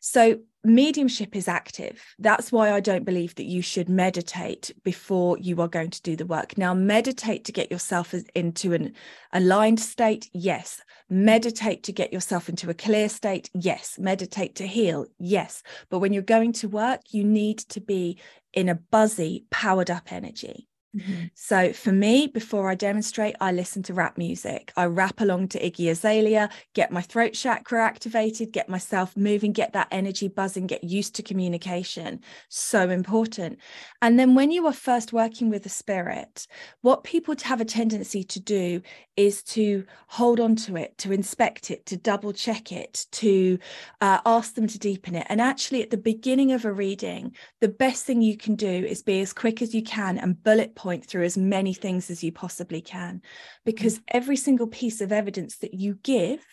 [0.00, 2.02] So mediumship is active.
[2.18, 6.16] That's why I don't believe that you should meditate before you are going to do
[6.16, 6.56] the work.
[6.56, 8.94] Now, meditate to get yourself into an
[9.32, 10.30] aligned state.
[10.32, 10.80] Yes.
[11.10, 13.50] Meditate to get yourself into a clear state.
[13.54, 13.98] Yes.
[13.98, 15.06] Meditate to heal.
[15.18, 15.62] Yes.
[15.90, 18.18] But when you're going to work, you need to be
[18.52, 20.68] in a buzzy, powered up energy.
[20.94, 21.24] Mm-hmm.
[21.34, 24.72] So for me, before I demonstrate, I listen to rap music.
[24.76, 29.72] I rap along to Iggy Azalea, get my throat chakra activated, get myself moving, get
[29.72, 32.20] that energy buzzing, get used to communication.
[32.48, 33.58] So important.
[34.02, 36.46] And then when you are first working with a spirit,
[36.82, 38.80] what people have a tendency to do
[39.16, 43.58] is to hold on to it, to inspect it, to double check it, to
[44.00, 45.26] uh, ask them to deepen it.
[45.28, 49.02] And actually, at the beginning of a reading, the best thing you can do is
[49.02, 52.32] be as quick as you can and bullet point through as many things as you
[52.32, 53.22] possibly can,
[53.64, 54.02] because mm.
[54.08, 56.44] every single piece of evidence that you give,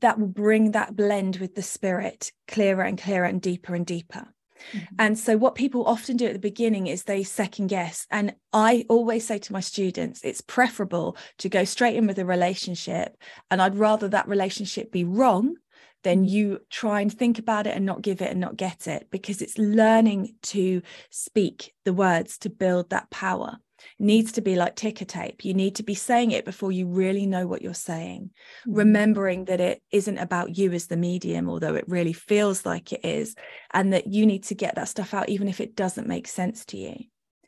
[0.00, 4.26] that will bring that blend with the spirit clearer and clearer and deeper and deeper.
[4.72, 4.94] Mm-hmm.
[4.98, 8.06] And so, what people often do at the beginning is they second guess.
[8.10, 12.24] And I always say to my students, it's preferable to go straight in with a
[12.24, 13.16] relationship.
[13.50, 15.56] And I'd rather that relationship be wrong
[16.04, 16.34] than mm-hmm.
[16.34, 19.42] you try and think about it and not give it and not get it, because
[19.42, 23.56] it's learning to speak the words to build that power
[23.98, 25.44] needs to be like ticker tape.
[25.44, 28.30] You need to be saying it before you really know what you're saying,
[28.66, 28.78] mm-hmm.
[28.78, 33.04] remembering that it isn't about you as the medium, although it really feels like it
[33.04, 33.34] is,
[33.72, 36.64] and that you need to get that stuff out, even if it doesn't make sense
[36.66, 36.94] to you.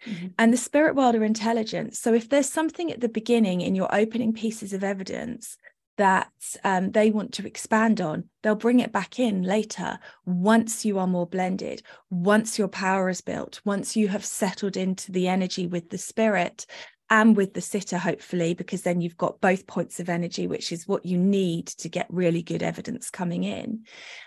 [0.04, 0.26] Mm-hmm.
[0.38, 1.96] And the spirit world are intelligent.
[1.96, 5.56] So if there's something at the beginning in your opening pieces of evidence
[5.96, 6.30] that
[6.64, 11.06] um, they want to expand on, they'll bring it back in later once you are
[11.06, 15.90] more blended, once your power is built, once you have settled into the energy with
[15.90, 16.66] the spirit
[17.08, 20.88] and with the sitter, hopefully, because then you've got both points of energy, which is
[20.88, 23.84] what you need to get really good evidence coming in.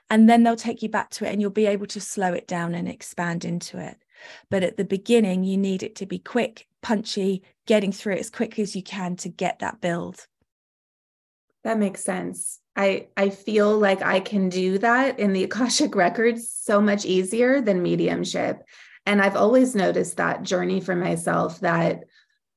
[0.10, 2.47] And then they'll take you back to it and you'll be able to slow it
[2.47, 3.97] down and expand into it.
[4.49, 8.29] But at the beginning, you need it to be quick, punchy, getting through it as
[8.29, 10.25] quickly as you can to get that build.
[11.63, 12.60] That makes sense.
[12.76, 17.62] I I feel like I can do that in the Akashic records so much easier
[17.62, 18.63] than mediumship.
[19.06, 22.04] And I've always noticed that journey for myself that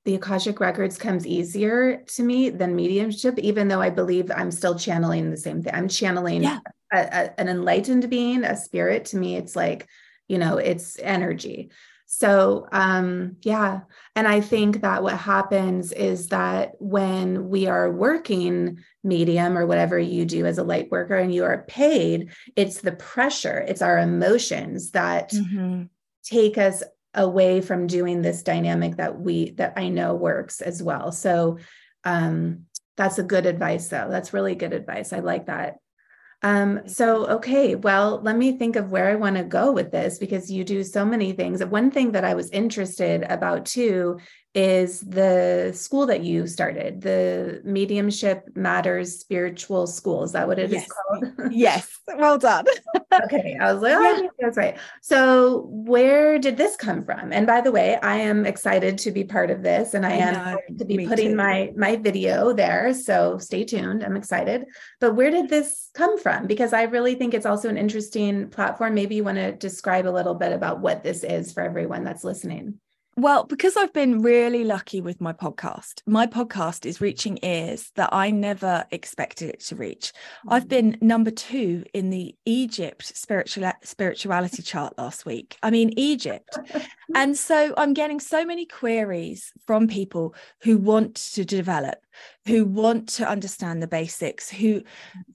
[0.05, 4.77] the Akashic records comes easier to me than mediumship, even though I believe I'm still
[4.77, 5.73] channeling the same thing.
[5.75, 6.59] I'm channeling yeah.
[6.93, 9.07] a, a, an enlightened being, a spirit.
[9.07, 9.87] To me, it's like,
[10.27, 11.71] you know, it's energy.
[12.15, 13.81] So, um, yeah.
[14.15, 19.99] And I think that what happens is that when we are working medium or whatever
[19.99, 23.99] you do as a light worker and you are paid, it's the pressure, it's our
[23.99, 25.85] emotions that mm-hmm.
[26.23, 26.83] take us
[27.15, 31.13] away from doing this dynamic that we, that I know works as well.
[31.13, 31.61] So,
[32.05, 32.67] um,
[32.99, 34.09] that's a good advice though.
[34.11, 35.15] That's really good advice.
[35.15, 35.79] I like that.
[36.43, 40.19] Um, so, okay, well, let me think of where I want to go with this
[40.19, 41.65] because you do so many things.
[41.65, 44.19] One thing that I was interested about too
[44.55, 50.25] is the school that you started, the Mediumship Matters Spiritual School.
[50.25, 50.83] Is that what it yes.
[50.83, 51.33] is called?
[51.53, 51.99] yes.
[52.07, 52.67] Well done.
[53.25, 53.57] okay.
[53.59, 54.29] I was like, oh, yeah.
[54.39, 54.79] that's right.
[55.01, 57.33] So, where did this come from?
[57.33, 60.15] And by the way, I am excited to be part of this and I, I
[60.17, 61.37] am to be putting too.
[61.37, 62.93] my my video there.
[62.93, 64.05] So, stay tuned.
[64.05, 64.67] I'm excited.
[65.01, 66.47] But where did this come from?
[66.47, 68.95] Because I really think it's also an interesting platform.
[68.95, 72.25] Maybe you want to describe a little bit about what this is for everyone that's
[72.25, 72.79] listening.
[73.15, 78.09] Well, because I've been really lucky with my podcast, my podcast is reaching ears that
[78.11, 80.15] I never expected it to reach.
[80.49, 80.69] I've mm.
[80.69, 85.59] been number two in the Egypt spiritual spirituality chart last week.
[85.63, 86.57] I mean, Egypt.
[87.15, 91.99] and so I'm getting so many queries from people who want to develop,
[92.47, 94.83] who want to understand the basics, who,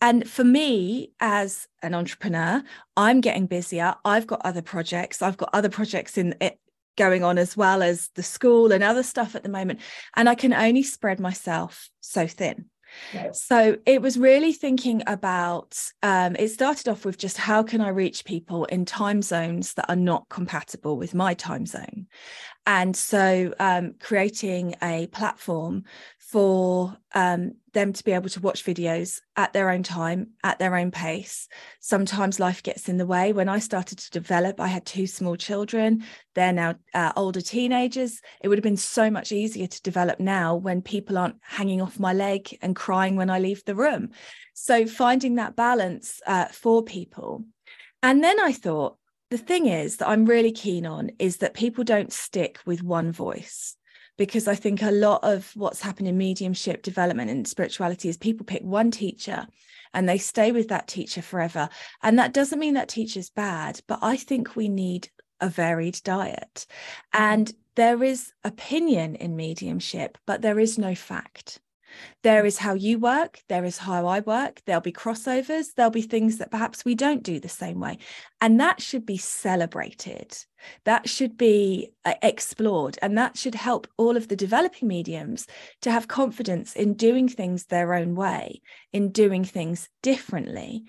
[0.02, 2.64] and for me as an entrepreneur,
[2.96, 3.94] I'm getting busier.
[4.04, 5.22] I've got other projects.
[5.22, 6.52] I've got other projects in eh,
[6.98, 9.80] going on as well as the school and other stuff at the moment.
[10.16, 12.66] And i can only spread myself so thin.
[13.34, 17.90] So it was really thinking about um, it started off with just how can i
[17.90, 22.08] reach people in time zones that are not compatible with my time zone?
[22.66, 25.84] And so um, creating a platform
[26.28, 30.76] for um, them to be able to watch videos at their own time, at their
[30.76, 31.48] own pace.
[31.80, 33.32] Sometimes life gets in the way.
[33.32, 36.04] When I started to develop, I had two small children.
[36.36, 38.20] They're now uh, older teenagers.
[38.42, 41.98] It would have been so much easier to develop now when people aren't hanging off
[41.98, 44.10] my leg and crying when I leave the room.
[44.54, 47.46] So finding that balance uh, for people.
[48.04, 48.98] And then I thought,
[49.30, 53.14] the thing is that I'm really keen on is that people don't stick with one
[53.14, 53.78] voice
[54.18, 58.46] because I think a lot of what's happened in mediumship development and spirituality is people
[58.46, 59.48] pick one teacher
[59.94, 61.70] and they stay with that teacher forever.
[62.04, 65.10] And that doesn't mean that teacher's bad, but I think we need
[65.40, 66.66] a varied diet.
[67.14, 71.60] And there is opinion in mediumship, but there is no fact.
[72.24, 76.02] There is how you work, there is how I work, there'll be crossovers, there'll be
[76.02, 77.98] things that perhaps we don't do the same way.
[78.42, 80.38] And that should be celebrated.
[80.86, 82.98] That should be uh, explored.
[83.02, 85.48] And that should help all of the developing mediums
[85.82, 90.86] to have confidence in doing things their own way, in doing things differently.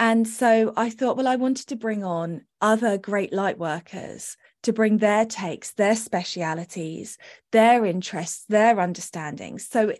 [0.00, 4.72] And so I thought, well, I wanted to bring on other great light workers to
[4.72, 7.18] bring their takes, their specialities,
[7.50, 9.68] their interests, their understandings.
[9.68, 9.94] So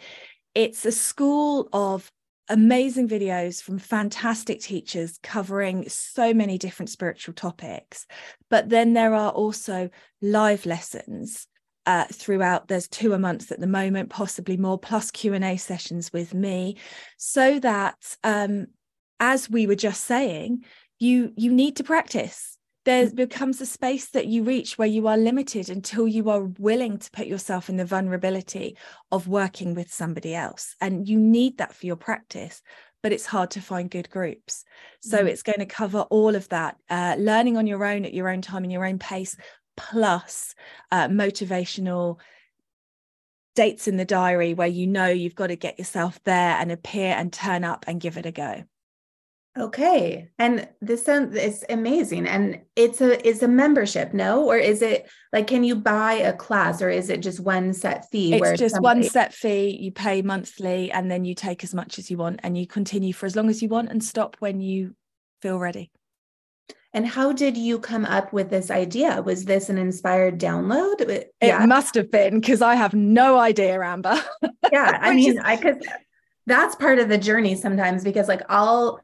[0.59, 2.11] it's a school of
[2.49, 8.07] amazing videos from fantastic teachers covering so many different spiritual topics.
[8.51, 9.89] But then there are also
[10.21, 11.47] live lessons
[11.87, 12.67] uh, throughout.
[12.67, 16.77] There's two a month at the moment possibly more plus q&a sessions with me
[17.17, 18.67] so that um,
[19.21, 20.65] as we were just saying
[20.99, 22.58] you you need to practice
[22.89, 23.15] there mm.
[23.15, 27.11] becomes a space that you reach where you are limited until you are willing to
[27.11, 28.79] put yourself in the vulnerability
[29.13, 30.75] of working with somebody else.
[30.81, 32.63] And you need that for your practice,
[33.03, 34.65] but it's hard to find good groups.
[35.03, 35.27] So mm-hmm.
[35.27, 38.41] it's going to cover all of that, uh, learning on your own at your own
[38.41, 39.37] time and your own pace,
[39.77, 40.55] plus
[40.91, 42.19] uh, motivational
[43.55, 47.15] dates in the diary where you know you've got to get yourself there and appear
[47.15, 48.65] and turn up and give it a go.
[49.57, 50.31] Okay.
[50.39, 52.27] And this sounds it's amazing.
[52.27, 54.45] And it's a is a membership, no?
[54.45, 58.09] Or is it like can you buy a class or is it just one set
[58.11, 58.35] fee?
[58.35, 59.01] It's just somebody...
[59.01, 59.77] one set fee.
[59.81, 63.13] You pay monthly and then you take as much as you want and you continue
[63.13, 64.95] for as long as you want and stop when you
[65.43, 65.91] feel ready.
[66.95, 69.21] And how did you come up with this idea?
[69.21, 71.01] Was this an inspired download?
[71.01, 71.67] It yeah.
[71.67, 74.19] must have been because I have no idea, Amber.
[74.73, 74.99] yeah.
[75.03, 75.43] I mean, is...
[75.45, 75.83] I could
[76.49, 79.01] that's part of the journey sometimes because like I'll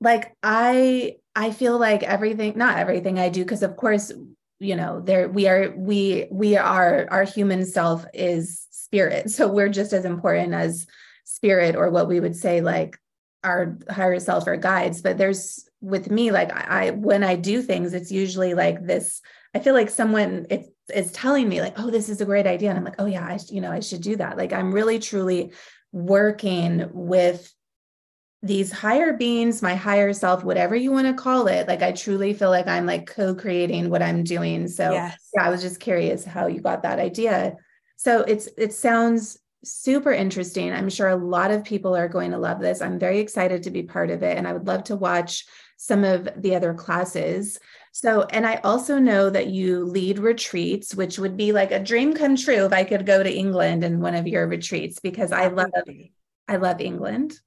[0.00, 4.12] like i i feel like everything not everything i do because of course
[4.58, 9.30] you know there we are we we are our human self is spirit.
[9.36, 10.86] So we're just as important as
[11.24, 12.98] spirit or what we would say like
[13.42, 15.02] our higher self or guides.
[15.02, 19.20] But there's with me like i when i do things it's usually like this
[19.54, 22.70] i feel like someone it's is telling me like oh this is a great idea.
[22.70, 24.36] And i'm like oh yeah i you know i should do that.
[24.36, 25.52] Like i'm really truly
[25.92, 27.52] working with
[28.42, 32.34] these higher beings, my higher self, whatever you want to call it, like I truly
[32.34, 34.68] feel like I'm like co-creating what I'm doing.
[34.68, 35.18] So yes.
[35.34, 37.56] yeah, I was just curious how you got that idea.
[37.96, 40.72] So it's it sounds super interesting.
[40.72, 42.80] I'm sure a lot of people are going to love this.
[42.80, 45.44] I'm very excited to be part of it and I would love to watch
[45.76, 47.58] some of the other classes.
[47.92, 52.14] So, and I also know that you lead retreats, which would be like a dream
[52.14, 55.48] come true if I could go to England in one of your retreats because I
[55.48, 55.70] love
[56.48, 57.40] I love England.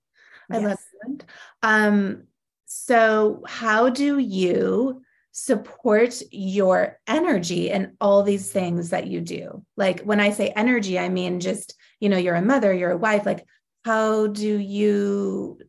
[0.52, 0.64] I yes.
[0.64, 1.26] love England.
[1.64, 2.24] Um,
[2.66, 9.64] so, how do you support your energy and all these things that you do?
[9.78, 12.98] Like when I say energy, I mean just, you know, you're a mother, you're a
[12.98, 13.26] wife.
[13.26, 13.46] Like,
[13.86, 15.60] how do you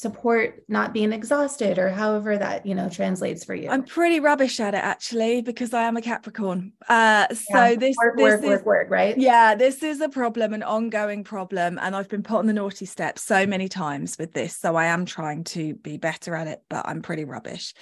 [0.00, 3.68] support not being exhausted or however that you know translates for you.
[3.68, 6.72] I'm pretty rubbish at it actually because i am a capricorn.
[6.88, 9.18] Uh so yeah, this work this work is, work work right?
[9.18, 12.86] Yeah this is a problem an ongoing problem and i've been put on the naughty
[12.86, 16.62] step so many times with this so i am trying to be better at it
[16.70, 17.74] but i'm pretty rubbish.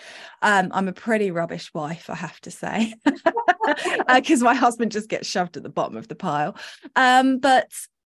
[0.42, 2.94] Um i'm a pretty rubbish wife i have to say
[4.12, 6.56] because uh, my husband just gets shoved at the bottom of the pile.
[6.96, 7.70] Um but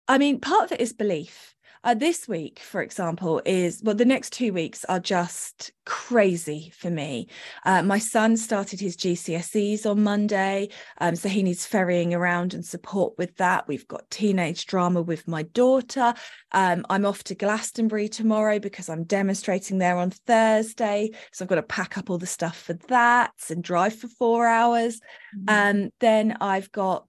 [0.07, 1.57] i mean part of it is belief
[1.89, 6.91] uh, this week, for example, is well, the next two weeks are just crazy for
[6.91, 7.27] me.
[7.65, 10.69] Uh, my son started his GCSEs on Monday,
[10.99, 13.67] um, so he needs ferrying around and support with that.
[13.67, 16.13] We've got teenage drama with my daughter.
[16.53, 21.13] Um, I'm off to Glastonbury tomorrow because I'm demonstrating there on Thursday.
[21.33, 24.47] So I've got to pack up all the stuff for that and drive for four
[24.47, 25.01] hours.
[25.35, 25.85] Mm-hmm.
[25.85, 27.07] Um, then I've got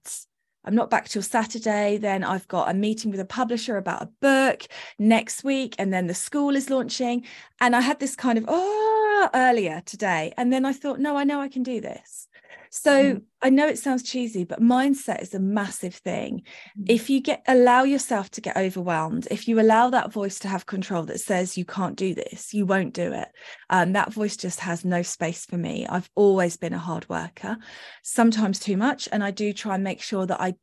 [0.64, 1.96] I'm not back till Saturday.
[1.96, 4.66] Then I've got a meeting with a publisher about a book
[4.98, 5.74] next week.
[5.78, 7.24] And then the school is launching.
[7.60, 10.32] And I had this kind of, oh, earlier today.
[10.36, 12.28] And then I thought, no, I know I can do this.
[12.70, 13.22] So mm.
[13.42, 16.42] I know it sounds cheesy, but mindset is a massive thing.
[16.78, 16.84] Mm.
[16.88, 20.66] If you get allow yourself to get overwhelmed, if you allow that voice to have
[20.66, 23.28] control that says you can't do this, you won't do it.
[23.68, 25.86] Um, that voice just has no space for me.
[25.88, 27.58] I've always been a hard worker,
[28.02, 30.54] sometimes too much, and I do try and make sure that I,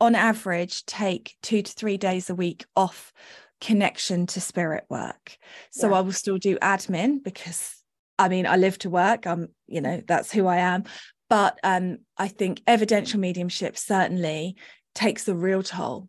[0.00, 3.10] on average, take two to three days a week off
[3.62, 5.38] connection to spirit work.
[5.70, 5.96] So yeah.
[5.96, 7.80] I will still do admin because
[8.16, 9.26] I mean, I live to work.
[9.26, 10.84] I'm, you know, that's who I am
[11.28, 14.56] but um, I think evidential mediumship certainly
[14.94, 16.08] takes the real toll.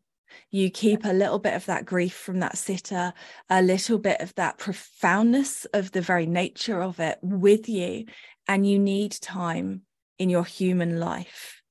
[0.52, 3.14] You keep a little bit of that grief from that sitter,
[3.50, 8.06] a little bit of that profoundness of the very nature of it with you,
[8.48, 9.82] and you need time
[10.20, 11.62] in your human life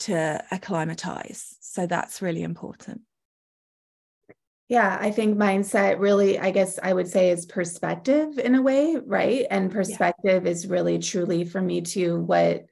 [0.00, 1.56] to acclimatize.
[1.60, 3.02] So that's really important.
[4.68, 8.96] Yeah, I think mindset really, I guess I would say, is perspective in a way,
[8.96, 9.46] right?
[9.48, 10.50] And perspective yeah.
[10.50, 12.66] is really truly for me too what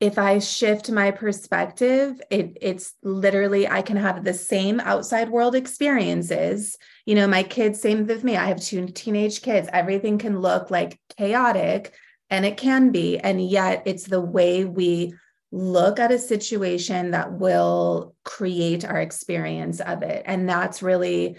[0.00, 5.54] if I shift my perspective, it, it's literally I can have the same outside world
[5.54, 6.78] experiences.
[7.04, 8.34] You know, my kids, same with me.
[8.36, 9.68] I have two teenage kids.
[9.70, 11.92] Everything can look like chaotic,
[12.30, 13.18] and it can be.
[13.18, 15.12] And yet, it's the way we
[15.52, 20.22] look at a situation that will create our experience of it.
[20.26, 21.36] And that's really,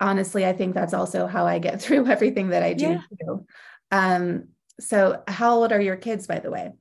[0.00, 3.00] honestly, I think that's also how I get through everything that I do.
[3.20, 3.36] Yeah.
[3.90, 4.48] Um,
[4.80, 6.72] so, how old are your kids, by the way?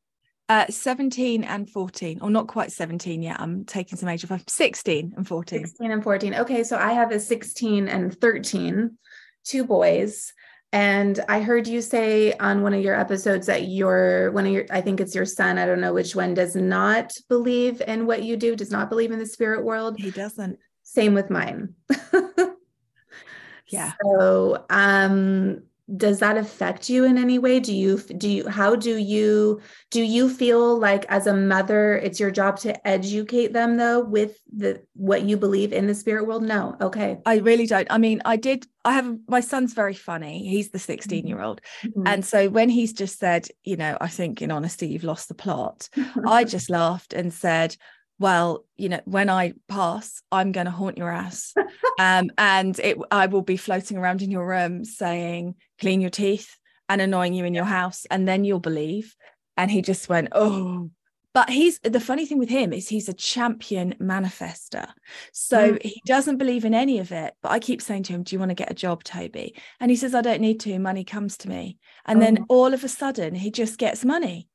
[0.50, 3.40] Uh, 17 and 14, or not quite 17 yet.
[3.40, 4.44] I'm taking some age off.
[4.48, 5.60] 16 and 14.
[5.66, 6.36] 16 and 14.
[6.36, 8.98] Okay, so I have a 16 and 13,
[9.46, 10.34] two boys.
[10.74, 14.66] And I heard you say on one of your episodes that your one of your
[14.72, 18.24] I think it's your son, I don't know which one, does not believe in what
[18.24, 20.00] you do, does not believe in the spirit world.
[20.00, 20.58] He doesn't.
[20.82, 21.76] Same with mine.
[23.68, 23.94] yeah.
[24.02, 25.62] So um
[25.98, 27.60] does that affect you in any way?
[27.60, 29.62] Do you do you how do you
[29.92, 34.40] do you feel like as a mother it's your job to educate them though with
[34.56, 36.44] the what you believe in the spirit world?
[36.44, 36.78] No.
[36.80, 37.20] Okay.
[37.26, 37.88] I really don't.
[37.90, 40.48] I mean i did i have my son's very funny.
[40.48, 42.08] He's the 16 year old mm-hmm.
[42.08, 45.34] and so when he's just said you know i think in honesty you've lost the
[45.34, 45.90] plot
[46.26, 47.76] i just laughed and said
[48.20, 51.54] well, you know, when I pass, I'm going to haunt your ass.
[52.00, 56.56] um, and it, I will be floating around in your room saying, clean your teeth
[56.90, 58.06] and annoying you in your house.
[58.10, 59.16] And then you'll believe.
[59.58, 60.90] And he just went, oh,
[61.34, 64.88] but he's the funny thing with him is he's a champion manifester.
[65.32, 65.82] So mm.
[65.82, 67.34] he doesn't believe in any of it.
[67.42, 69.56] But I keep saying to him, Do you want to get a job, Toby?
[69.80, 70.78] And he says, I don't need to.
[70.78, 71.80] Money comes to me.
[72.06, 72.22] And oh.
[72.22, 74.48] then all of a sudden he just gets money.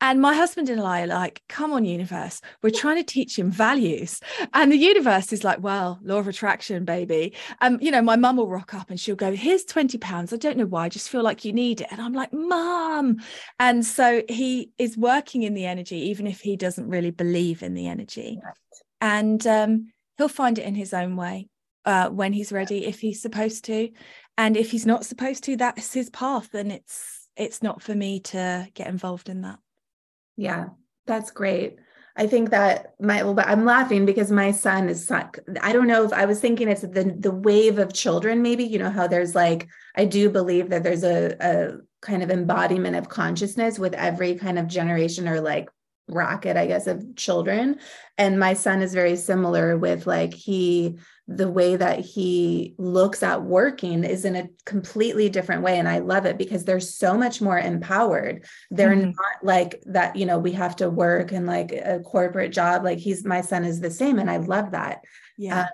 [0.00, 3.50] And my husband and I are like, come on, universe, we're trying to teach him
[3.50, 4.20] values.
[4.54, 7.34] And the universe is like, well, law of attraction, baby.
[7.60, 10.32] Um, you know, my mum will rock up and she'll go, here's 20 pounds.
[10.32, 11.88] I don't know why, I just feel like you need it.
[11.90, 13.18] And I'm like, mum.
[13.58, 17.74] And so he is working in the energy, even if he doesn't really believe in
[17.74, 18.38] the energy.
[18.42, 18.54] Right.
[19.00, 21.48] And um, he'll find it in his own way
[21.84, 23.90] uh, when he's ready, if he's supposed to.
[24.36, 26.54] And if he's not supposed to, that's his path.
[26.54, 29.58] And it's it's not for me to get involved in that.
[30.38, 30.66] Yeah,
[31.06, 31.78] that's great.
[32.16, 36.12] I think that my well, I'm laughing because my son is I don't know if
[36.12, 39.68] I was thinking it's the the wave of children maybe you know how there's like
[39.96, 44.58] I do believe that there's a a kind of embodiment of consciousness with every kind
[44.58, 45.68] of generation or like
[46.08, 47.78] bracket I guess of children.
[48.16, 53.42] And my son is very similar with like he the way that he looks at
[53.42, 55.78] working is in a completely different way.
[55.78, 58.44] And i love it because they're so much more empowered.
[58.70, 59.10] They're mm-hmm.
[59.10, 62.84] not like that you know we have to work and like a corporate job.
[62.84, 65.02] Like he's my son is the same and i love that.
[65.36, 65.60] Yeah.
[65.60, 65.66] Uh,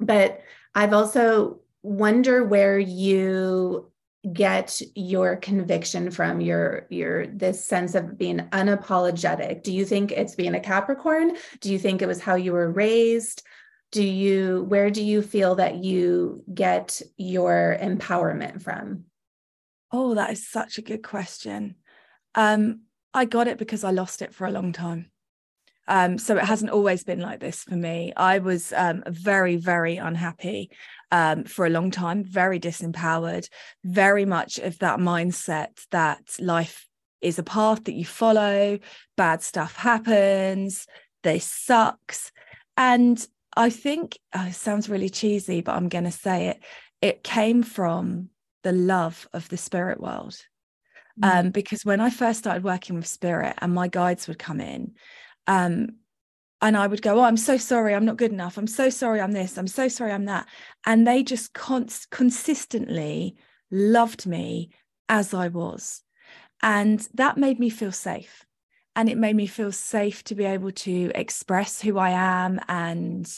[0.00, 0.40] but
[0.74, 3.90] i've also wonder where you
[4.32, 9.62] get your conviction from your your this sense of being unapologetic?
[9.62, 11.36] Do you think it's being a capricorn?
[11.60, 13.42] Do you think it was how you were raised?
[13.92, 19.04] Do you where do you feel that you get your empowerment from?
[19.92, 21.76] Oh that is such a good question.
[22.34, 22.82] Um
[23.14, 25.10] i got it because i lost it for a long time
[25.88, 28.12] um, so it hasn't always been like this for me.
[28.14, 30.70] I was um, very, very unhappy
[31.10, 33.48] um, for a long time, very disempowered,
[33.82, 36.86] very much of that mindset that life
[37.22, 38.78] is a path that you follow,
[39.16, 40.86] bad stuff happens,
[41.22, 42.32] this sucks.
[42.76, 43.26] And
[43.56, 46.62] I think oh, it sounds really cheesy, but I'm going to say it.
[47.00, 48.28] It came from
[48.62, 50.36] the love of the spirit world.
[51.20, 51.40] Mm.
[51.40, 54.92] Um, because when I first started working with spirit and my guides would come in,
[55.48, 55.96] um,
[56.60, 58.58] and I would go, Oh, I'm so sorry, I'm not good enough.
[58.58, 59.56] I'm so sorry, I'm this.
[59.56, 60.46] I'm so sorry, I'm that.
[60.86, 63.36] And they just cons- consistently
[63.70, 64.70] loved me
[65.08, 66.02] as I was.
[66.62, 68.44] And that made me feel safe.
[68.94, 73.32] And it made me feel safe to be able to express who I am and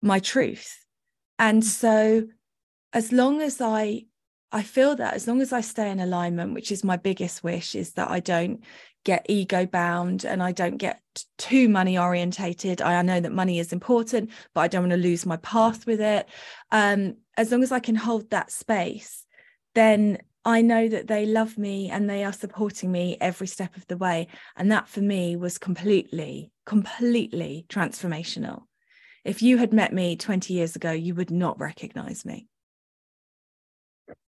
[0.00, 0.84] my truth.
[1.38, 2.28] And so,
[2.92, 4.04] as long as I
[4.52, 7.74] I feel that as long as I stay in alignment, which is my biggest wish,
[7.74, 8.62] is that I don't
[9.04, 11.00] get ego bound and I don't get
[11.38, 12.82] too money orientated.
[12.82, 16.00] I know that money is important, but I don't want to lose my path with
[16.00, 16.28] it.
[16.70, 19.24] Um, as long as I can hold that space,
[19.74, 23.86] then I know that they love me and they are supporting me every step of
[23.88, 24.28] the way.
[24.56, 28.62] And that for me was completely, completely transformational.
[29.24, 32.46] If you had met me 20 years ago, you would not recognize me.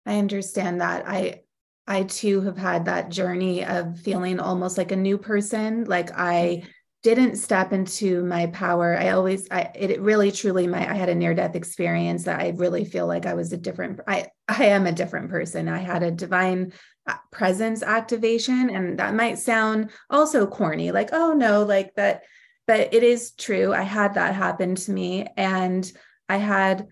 [0.07, 1.09] I understand that.
[1.09, 1.41] I
[1.87, 5.85] I too have had that journey of feeling almost like a new person.
[5.85, 6.69] Like I mm-hmm.
[7.03, 8.97] didn't step into my power.
[8.99, 12.55] I always, I, it really truly, my, I had a near death experience that I
[12.57, 15.69] really feel like I was a different, I, I am a different person.
[15.69, 16.73] I had a divine
[17.07, 18.71] uh, presence activation.
[18.71, 22.23] And that might sound also corny, like, oh no, like that,
[22.67, 23.75] but it is true.
[23.75, 25.27] I had that happen to me.
[25.37, 25.93] And
[26.31, 26.89] I had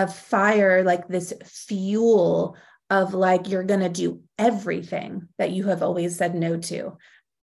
[0.00, 2.56] a fire, like this fuel
[2.88, 6.96] of like you're going to do everything that you have always said no to.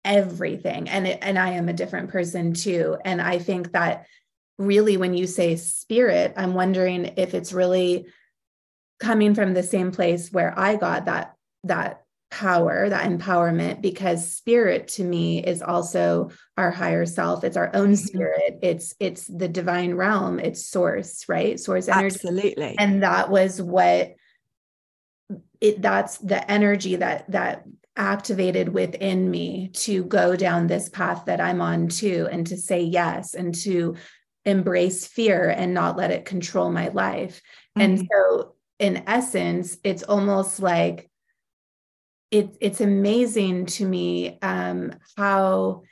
[0.05, 0.89] Everything.
[0.89, 2.97] And it, and I am a different person too.
[3.05, 4.07] And I think that
[4.59, 8.07] really when you say spirit I'm wondering if it's really
[9.01, 11.35] coming from the same place where I got that
[11.65, 12.04] that
[12.35, 17.93] power that empowerment because spirit to me is also our higher self it's our own
[17.93, 18.07] mm-hmm.
[18.07, 23.62] spirit it's it's the divine realm it's source right source energy absolutely and that was
[23.62, 24.14] what
[25.61, 27.64] it that's the energy that that
[27.97, 32.82] activated within me to go down this path that I'm on too and to say
[32.82, 33.95] yes and to
[34.45, 37.41] embrace fear and not let it control my life.
[37.78, 37.80] Mm-hmm.
[37.80, 41.09] And so in essence it's almost like
[42.35, 45.82] it, it's amazing to me um, how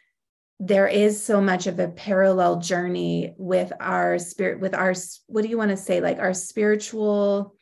[0.59, 4.93] there is so much of a parallel journey with our spirit with our
[5.28, 7.55] what do you want to say like our spiritual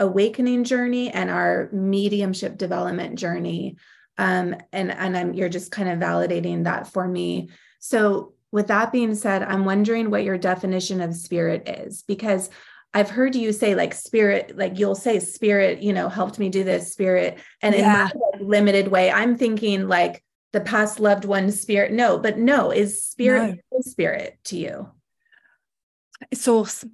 [0.00, 3.76] awakening journey and our mediumship development journey.
[4.18, 7.48] Um, and and I'm you're just kind of validating that for me.
[7.78, 12.50] So with that being said, I'm wondering what your definition of spirit is because
[12.96, 16.64] I've heard you say like spirit, like you'll say spirit, you know, helped me do
[16.64, 17.38] this spirit.
[17.60, 18.08] And yeah.
[18.10, 20.22] in my limited way, I'm thinking like
[20.52, 21.92] the past loved one spirit.
[21.92, 23.80] No, but no, is spirit no.
[23.80, 24.90] spirit to you?
[26.32, 26.84] Source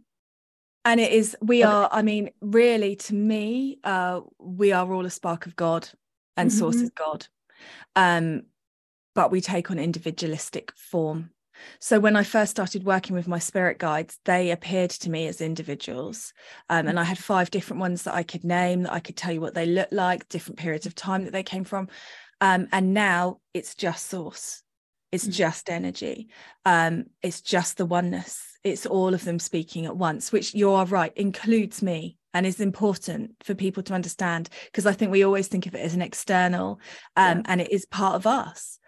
[0.85, 5.11] and it is we are i mean really to me uh we are all a
[5.11, 5.89] spark of god
[6.37, 6.59] and mm-hmm.
[6.59, 7.27] source is god
[7.97, 8.43] um
[9.15, 11.31] but we take on individualistic form
[11.79, 15.41] so when i first started working with my spirit guides they appeared to me as
[15.41, 16.33] individuals
[16.69, 19.33] um, and i had five different ones that i could name that i could tell
[19.33, 21.89] you what they looked like different periods of time that they came from
[22.41, 24.63] um, and now it's just source
[25.11, 25.33] it's mm-hmm.
[25.33, 26.29] just energy
[26.65, 30.87] um, it's just the oneness it's all of them speaking at once, which you are
[30.87, 35.49] right, includes me and is important for people to understand because I think we always
[35.49, 36.81] think of it as an external
[37.17, 37.43] um, yeah.
[37.47, 38.79] and it is part of us.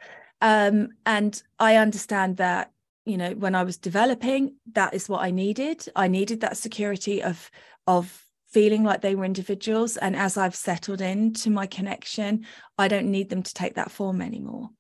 [0.41, 2.73] Um, and I understand that,
[3.07, 5.87] you know, when I was developing, that is what I needed.
[5.97, 7.51] I needed that security of
[7.87, 9.97] of feeling like they were individuals.
[9.97, 12.47] And as I've settled into my connection,
[12.79, 14.71] I don't need them to take that form anymore.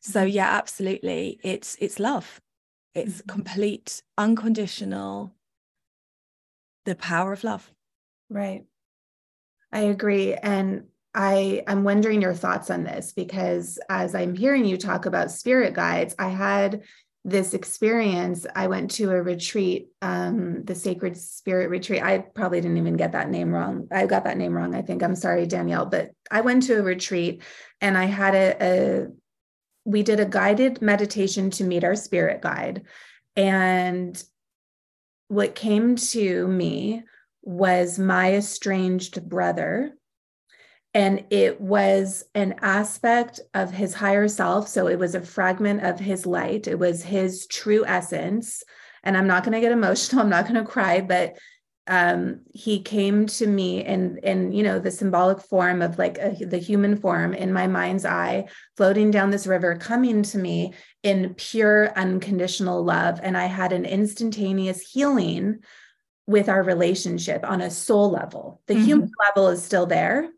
[0.00, 0.28] So mm-hmm.
[0.28, 1.40] yeah, absolutely.
[1.42, 2.40] It's it's love
[2.94, 3.28] it's mm-hmm.
[3.28, 5.34] complete, unconditional,
[6.84, 7.70] the power of love.
[8.28, 8.64] Right.
[9.72, 10.34] I agree.
[10.34, 15.30] And I am wondering your thoughts on this because as I'm hearing you talk about
[15.30, 16.82] spirit guides, I had
[17.24, 22.02] this experience, I went to a retreat, um, the Sacred Spirit Retreat.
[22.02, 23.86] I probably didn't even get that name wrong.
[23.92, 24.74] I got that name wrong.
[24.74, 25.02] I think.
[25.02, 27.42] I'm sorry, Danielle, but I went to a retreat
[27.80, 29.06] and I had a, a
[29.84, 32.82] we did a guided meditation to meet our spirit guide.
[33.36, 34.20] And
[35.28, 37.04] what came to me
[37.42, 39.96] was my estranged brother
[40.94, 44.68] and it was an aspect of his higher self.
[44.68, 46.68] So it was a fragment of his light.
[46.68, 48.62] It was his true essence.
[49.04, 51.36] And i'm not going to get emotional i'm not going to cry but
[51.88, 56.36] um, he came to me in in you know the symbolic form of like a,
[56.44, 58.44] the human form in my mind's eye
[58.76, 63.18] floating down this river coming to me in pure unconditional love.
[63.20, 65.58] And i had an instantaneous healing
[66.28, 68.62] with our relationship on a soul level.
[68.68, 68.84] The mm-hmm.
[68.84, 70.30] human level is still there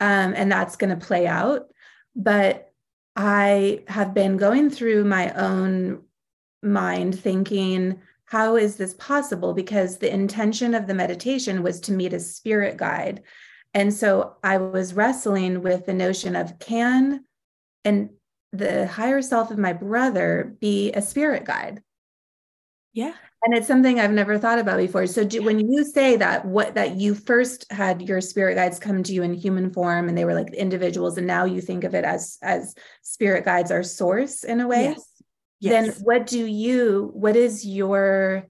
[0.00, 1.70] um, and that's going to play out.
[2.16, 2.72] But
[3.16, 6.02] I have been going through my own
[6.62, 9.52] mind thinking, how is this possible?
[9.52, 13.22] Because the intention of the meditation was to meet a spirit guide.
[13.74, 17.24] And so I was wrestling with the notion of can
[17.84, 18.10] and
[18.52, 21.82] the higher self of my brother be a spirit guide?
[22.92, 23.14] Yeah
[23.44, 26.74] and it's something i've never thought about before so do, when you say that what
[26.74, 30.24] that you first had your spirit guides come to you in human form and they
[30.24, 34.44] were like individuals and now you think of it as as spirit guides are source
[34.44, 35.08] in a way yes.
[35.60, 35.72] Yes.
[35.72, 38.46] then what do you what is your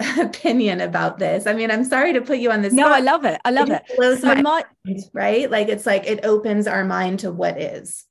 [0.18, 2.92] opinion about this i mean i'm sorry to put you on this no spot.
[2.92, 4.20] i love it i love it, it.
[4.20, 8.04] so my, my mind, right like it's like it opens our mind to what is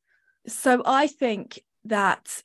[0.47, 2.43] so i think that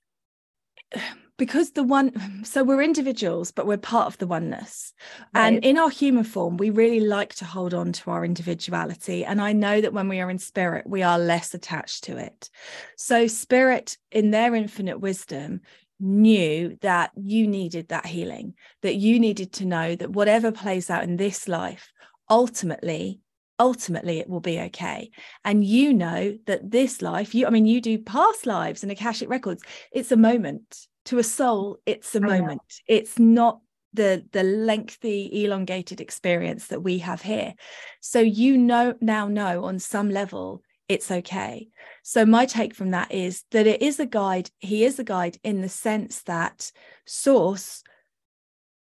[1.42, 4.92] because the one so we're individuals but we're part of the oneness.
[5.34, 5.48] Right.
[5.48, 9.24] and in our human form we really like to hold on to our individuality.
[9.24, 12.48] And i know that when we are in spirit we are less attached to it.
[12.96, 15.62] So spirit in their infinite wisdom
[15.98, 21.02] knew that you needed that healing that you needed to know that whatever plays out
[21.02, 21.92] in this life
[22.30, 23.18] ultimately
[23.58, 25.10] ultimately it will be okay.
[25.44, 29.28] And you know that this life you i mean you do past lives and akashic
[29.28, 29.64] records.
[29.90, 32.62] It's a moment to a soul it's a moment.
[32.86, 33.60] It's not
[33.92, 37.54] the the lengthy elongated experience that we have here.
[38.00, 41.68] So you know now know on some level it's okay.
[42.02, 45.38] So my take from that is that it is a guide he is a guide
[45.42, 46.72] in the sense that
[47.06, 47.82] source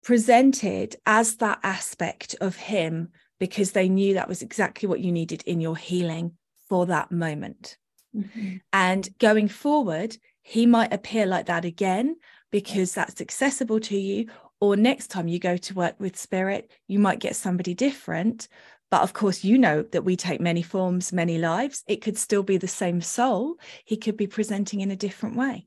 [0.03, 3.09] presented as that aspect of him
[3.39, 6.33] because they knew that was exactly what you needed in your healing
[6.69, 7.77] for that moment.
[8.15, 8.55] Mm-hmm.
[8.71, 10.15] and going forward
[10.47, 12.17] he might appear like that again
[12.51, 14.27] because that's accessible to you.
[14.61, 18.47] Or next time you go to work with spirit, you might get somebody different.
[18.91, 21.83] But of course, you know that we take many forms, many lives.
[21.87, 23.55] It could still be the same soul.
[23.85, 25.65] He could be presenting in a different way.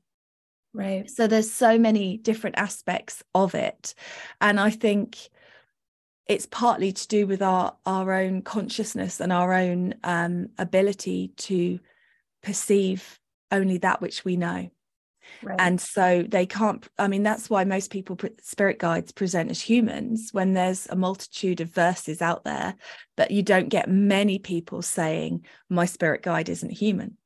[0.73, 1.09] Right.
[1.09, 3.93] So there's so many different aspects of it.
[4.39, 5.17] And I think
[6.25, 11.79] it's partly to do with our our own consciousness and our own um, ability to
[12.41, 13.18] perceive
[13.51, 14.69] only that which we know.
[15.43, 15.59] Right.
[15.59, 20.29] And so they can't, I mean, that's why most people, spirit guides present as humans
[20.31, 22.75] when there's a multitude of verses out there,
[23.15, 27.17] but you don't get many people saying, my spirit guide isn't human.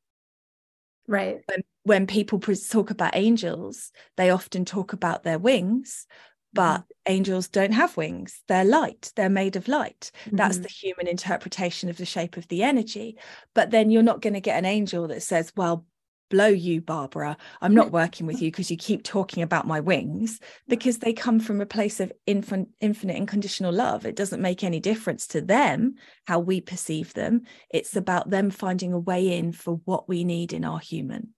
[1.08, 1.42] Right.
[1.48, 6.06] When, when people talk about angels, they often talk about their wings,
[6.54, 7.14] but mm-hmm.
[7.14, 10.36] angels don't have wings they're light they're made of light mm-hmm.
[10.36, 13.18] that's the human interpretation of the shape of the energy
[13.54, 15.86] but then you're not going to get an angel that says well
[16.34, 17.38] blow you, Barbara.
[17.62, 21.40] I'm not working with you because you keep talking about my wings, because they come
[21.40, 24.08] from a place of infin- infinite unconditional love.
[24.08, 27.44] It doesn't make any difference to them how we perceive them.
[27.70, 31.36] It's about them finding a way in for what we need in our human.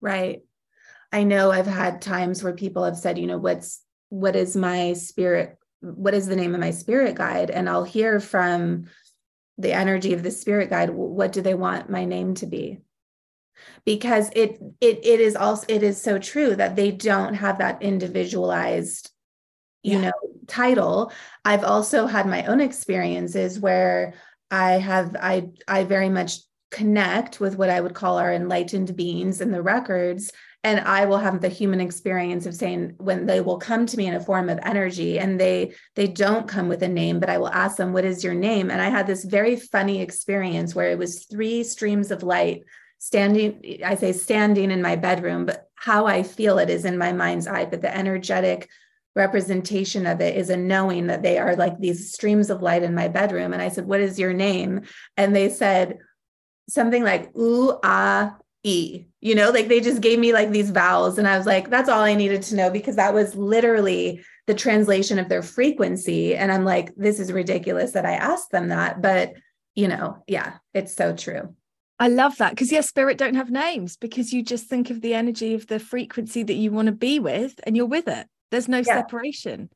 [0.00, 0.42] Right.
[1.12, 4.94] I know I've had times where people have said, you know, what's what is my
[4.94, 5.56] spirit?
[5.80, 7.50] What is the name of my spirit guide?
[7.50, 8.86] And I'll hear from
[9.56, 12.80] the energy of the spirit guide, what do they want my name to be?
[13.84, 17.82] Because it it it is also it is so true that they don't have that
[17.82, 19.10] individualized
[19.82, 20.10] you yeah.
[20.10, 20.12] know
[20.46, 21.12] title
[21.44, 24.14] i've also had my own experiences where
[24.50, 26.38] i have i i very much
[26.70, 30.32] connect with what i would call our enlightened beings in the records
[30.64, 34.06] and i will have the human experience of saying when they will come to me
[34.06, 37.38] in a form of energy and they they don't come with a name but i
[37.38, 40.90] will ask them what is your name and i had this very funny experience where
[40.90, 42.64] it was three streams of light
[43.06, 47.12] standing i say standing in my bedroom but how i feel it is in my
[47.12, 48.68] mind's eye but the energetic
[49.14, 52.94] representation of it is a knowing that they are like these streams of light in
[52.94, 54.82] my bedroom and i said what is your name
[55.16, 55.98] and they said
[56.68, 58.36] something like ooh ah
[58.66, 61.18] E, you know, like they just gave me like these vowels.
[61.18, 64.54] And I was like, that's all I needed to know because that was literally the
[64.54, 66.34] translation of their frequency.
[66.34, 69.00] And I'm like, this is ridiculous that I asked them that.
[69.00, 69.34] But,
[69.76, 71.54] you know, yeah, it's so true.
[71.98, 75.14] I love that because yes, spirit don't have names because you just think of the
[75.14, 78.26] energy of the frequency that you want to be with and you're with it.
[78.50, 78.84] There's no yeah.
[78.84, 79.70] separation.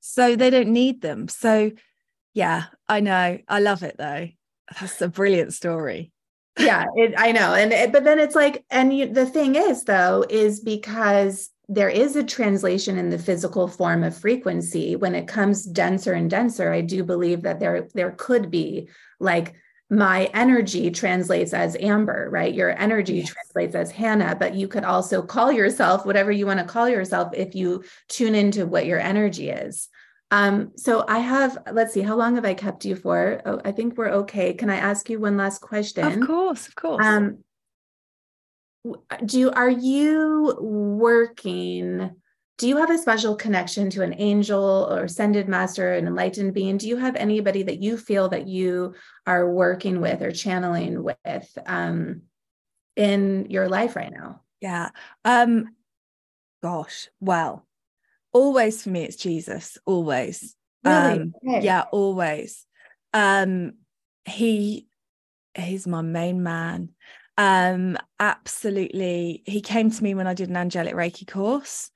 [0.00, 1.28] So they don't need them.
[1.28, 1.72] So
[2.32, 3.38] yeah, I know.
[3.48, 4.28] I love it though.
[4.80, 6.12] That's a brilliant story
[6.58, 9.84] yeah it, i know and it, but then it's like and you, the thing is
[9.84, 15.28] though is because there is a translation in the physical form of frequency when it
[15.28, 18.88] comes denser and denser i do believe that there there could be
[19.20, 19.54] like
[19.88, 23.28] my energy translates as amber right your energy yes.
[23.32, 27.32] translates as hannah but you could also call yourself whatever you want to call yourself
[27.34, 29.88] if you tune into what your energy is
[30.30, 33.40] um, so I have, let's see, how long have I kept you for?
[33.46, 34.54] Oh, I think we're okay.
[34.54, 36.04] Can I ask you one last question?
[36.04, 37.04] Of course, of course.
[37.04, 37.44] Um,
[39.24, 42.16] do you, are you working?
[42.58, 46.78] Do you have a special connection to an angel or ascended master, an enlightened being?
[46.78, 48.94] Do you have anybody that you feel that you
[49.26, 52.22] are working with or channeling with um,
[52.96, 54.40] in your life right now?
[54.62, 54.88] Yeah.
[55.24, 55.74] Um,
[56.62, 57.66] gosh, well,
[58.36, 60.54] always for me it's jesus always
[60.84, 61.20] really?
[61.20, 61.64] um okay.
[61.64, 62.66] yeah always
[63.14, 63.72] um
[64.26, 64.86] he
[65.54, 66.90] he's my main man
[67.38, 69.42] um absolutely.
[69.46, 71.90] He came to me when i did an angelic reiki course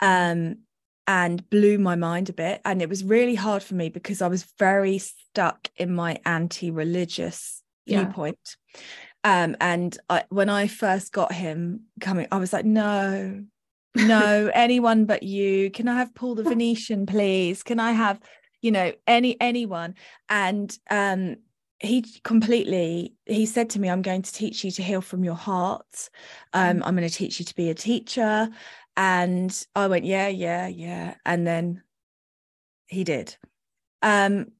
[0.00, 0.58] um
[1.08, 2.60] and blew my mind a bit.
[2.64, 7.62] And it was really hard for me because i was very stuck in my anti-religious
[7.84, 8.04] yeah.
[8.04, 8.56] viewpoint.
[9.22, 13.44] Um and I, when i first got him coming i was like no
[13.94, 15.70] no anyone but you.
[15.70, 17.62] Can i have paul the venetian please?
[17.62, 18.20] Can i have
[18.62, 19.94] you know any anyone?
[20.28, 21.36] And um
[21.78, 25.34] he completely he said to me i'm going to teach you to heal from your
[25.34, 26.08] heart.
[26.52, 26.82] Um mm.
[26.84, 28.48] i'm going to teach you to be a teacher.
[28.96, 31.14] And i went yeah yeah yeah.
[31.24, 31.82] And then
[32.86, 33.36] he did.
[34.02, 34.52] Um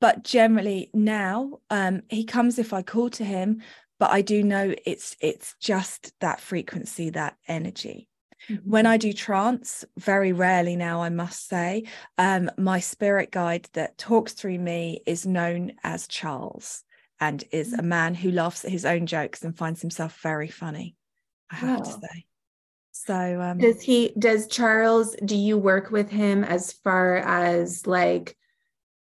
[0.00, 3.62] but generally now um he comes if i call to him
[3.98, 8.08] but i do know it's it's just that frequency that energy
[8.48, 8.70] Mm-hmm.
[8.70, 11.84] When I do trance, very rarely now, I must say,
[12.18, 16.84] um, my spirit guide that talks through me is known as Charles
[17.20, 17.84] and is a mm.
[17.84, 20.96] man who laughs at his own jokes and finds himself very funny.
[21.50, 22.26] I have to say.
[22.92, 28.36] So um, does he does Charles do you work with him as far as like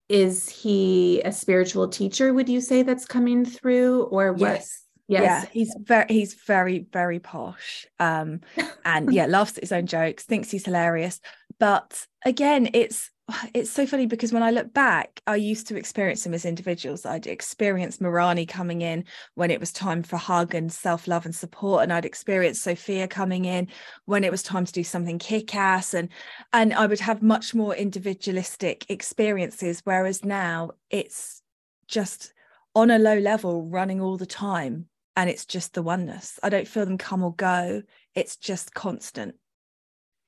[0.10, 4.81] is he a spiritual teacher would you say that's coming through or what yes.
[5.12, 5.24] Yes.
[5.24, 7.86] Yeah, he's very he's very very posh.
[8.00, 8.42] Um
[8.86, 11.20] and yeah, laughs at his own jokes, thinks he's hilarious.
[11.60, 13.12] But again, it's
[13.54, 17.06] it's so funny because when I look back, I used to experience them as individuals.
[17.06, 19.04] I'd experience Marani coming in
[19.36, 21.84] when it was time for hug and self-love and support.
[21.84, 23.68] And I'd experience Sophia coming in
[24.06, 25.94] when it was time to do something kick-ass.
[25.94, 26.10] And
[26.54, 29.82] and I would have much more individualistic experiences.
[29.84, 31.42] Whereas now it's
[31.88, 32.34] just
[32.76, 36.40] on a low level running all the time and it's just the oneness.
[36.42, 37.84] I don't feel them come or go.
[38.16, 39.36] It's just constant.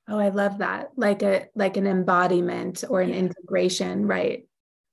[0.07, 0.89] Oh, I love that.
[0.97, 3.15] Like a like an embodiment or an yeah.
[3.15, 4.45] integration, right?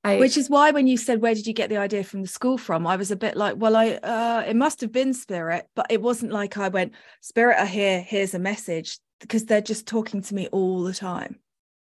[0.02, 2.28] I, Which is why when you said where did you get the idea from the
[2.28, 5.66] school from, I was a bit like, well, I uh it must have been spirit,
[5.74, 9.86] but it wasn't like I went, spirit are here, here's a message, because they're just
[9.86, 11.40] talking to me all the time.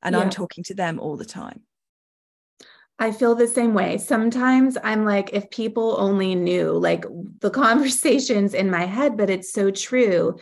[0.03, 0.21] And yeah.
[0.21, 1.63] I'm talking to them all the time.
[2.99, 3.99] I feel the same way.
[3.99, 7.05] Sometimes I'm like, if people only knew like
[7.41, 10.39] the conversations in my head, but it's so true.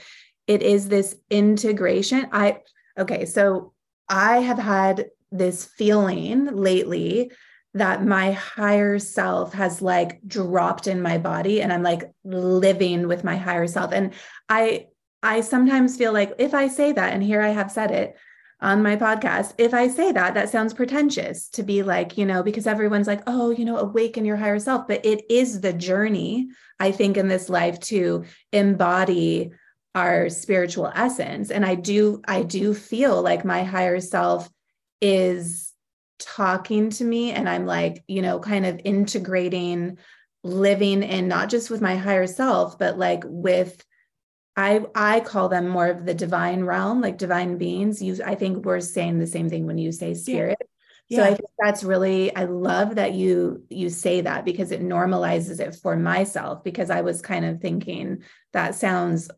[0.46, 2.28] It is this integration.
[2.32, 2.60] I,
[2.98, 3.72] okay, so
[4.08, 7.32] I have had this feeling lately
[7.74, 13.22] that my higher self has like dropped in my body and I'm like living with
[13.22, 13.92] my higher self.
[13.92, 14.14] And
[14.48, 14.86] I,
[15.22, 18.16] I sometimes feel like if I say that, and here I have said it,
[18.60, 19.54] on my podcast.
[19.58, 23.22] If I say that, that sounds pretentious to be like, you know, because everyone's like,
[23.26, 24.88] oh, you know, awaken your higher self.
[24.88, 26.48] But it is the journey,
[26.80, 29.52] I think, in this life to embody
[29.94, 31.50] our spiritual essence.
[31.50, 34.48] And I do, I do feel like my higher self
[35.00, 35.72] is
[36.18, 39.98] talking to me and I'm like, you know, kind of integrating
[40.42, 43.84] living in not just with my higher self, but like with
[44.56, 48.02] I I call them more of the divine realm, like divine beings.
[48.02, 50.58] You, I think we're saying the same thing when you say spirit.
[51.08, 51.18] Yeah.
[51.18, 55.60] So I think that's really I love that you you say that because it normalizes
[55.60, 58.22] it for myself because I was kind of thinking
[58.54, 59.30] that sounds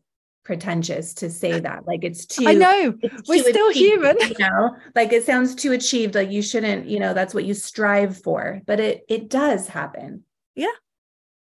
[0.45, 1.85] pretentious to say that.
[1.85, 2.97] Like it's too I know
[3.27, 4.17] we're still achieved, human.
[4.19, 4.77] you know?
[4.95, 6.15] Like it sounds too achieved.
[6.15, 8.61] Like you shouldn't you know that's what you strive for.
[8.65, 10.23] But it it does happen.
[10.55, 10.67] Yeah.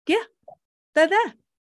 [0.06, 0.22] Yeah.
[0.94, 1.34] They're there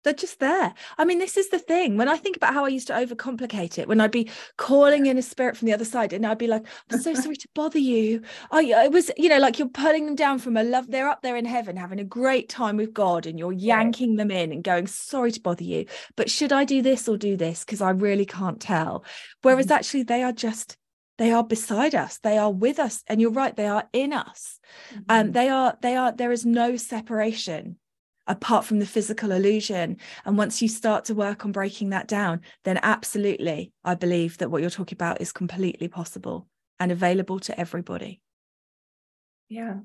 [0.07, 0.73] they're just there.
[0.99, 1.97] I mean, this is the thing.
[1.97, 5.19] When I think about how I used to overcomplicate it, when I'd be calling in
[5.19, 7.81] a spirit from the other side, and I'd be like, "I'm so sorry to bother
[7.81, 10.89] you." I it was, you know, like you're pulling them down from a love.
[10.89, 14.31] They're up there in heaven having a great time with God, and you're yanking them
[14.31, 17.65] in and going, "Sorry to bother you, but should I do this or do this?
[17.65, 19.05] Because I really can't tell."
[19.43, 19.75] Whereas mm-hmm.
[19.75, 20.77] actually, they are just
[21.19, 24.61] they are beside us they are with us and you're right they are in us
[24.93, 25.21] um, mm-hmm.
[25.21, 27.79] um they are they are there is no separation
[28.27, 29.99] apart from the physical illusion.
[30.25, 34.51] And once you start to work on breaking that down, then absolutely, I believe that
[34.51, 36.49] what you're talking about is completely possible
[36.79, 38.21] and available to everybody.
[39.49, 39.77] Yeah.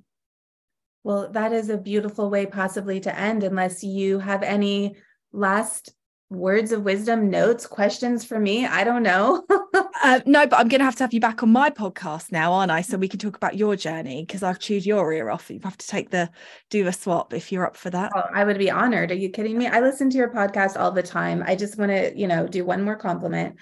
[1.03, 4.95] Well, that is a beautiful way possibly to end, unless you have any
[5.31, 5.93] last
[6.31, 8.65] words of wisdom, notes, questions for me?
[8.65, 9.43] I don't know.
[10.01, 12.53] uh, no, but I'm going to have to have you back on my podcast now,
[12.53, 12.81] aren't I?
[12.81, 15.51] So we can talk about your journey because I've chewed your ear off.
[15.51, 16.29] You have to take the
[16.69, 18.11] do a swap if you're up for that.
[18.15, 19.11] Oh, I would be honored.
[19.11, 19.67] Are you kidding me?
[19.67, 21.43] I listen to your podcast all the time.
[21.45, 23.57] I just want to, you know, do one more compliment.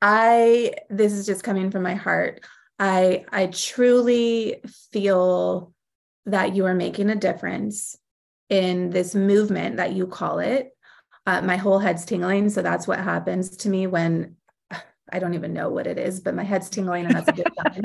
[0.00, 2.40] I this is just coming from my heart.
[2.78, 4.62] I I truly
[4.92, 5.72] feel
[6.26, 7.96] that you are making a difference
[8.48, 10.73] in this movement that you call it
[11.26, 12.50] uh, my whole head's tingling.
[12.50, 14.36] So that's what happens to me when
[15.12, 17.48] I don't even know what it is, but my head's tingling and that's a good
[17.62, 17.82] sign.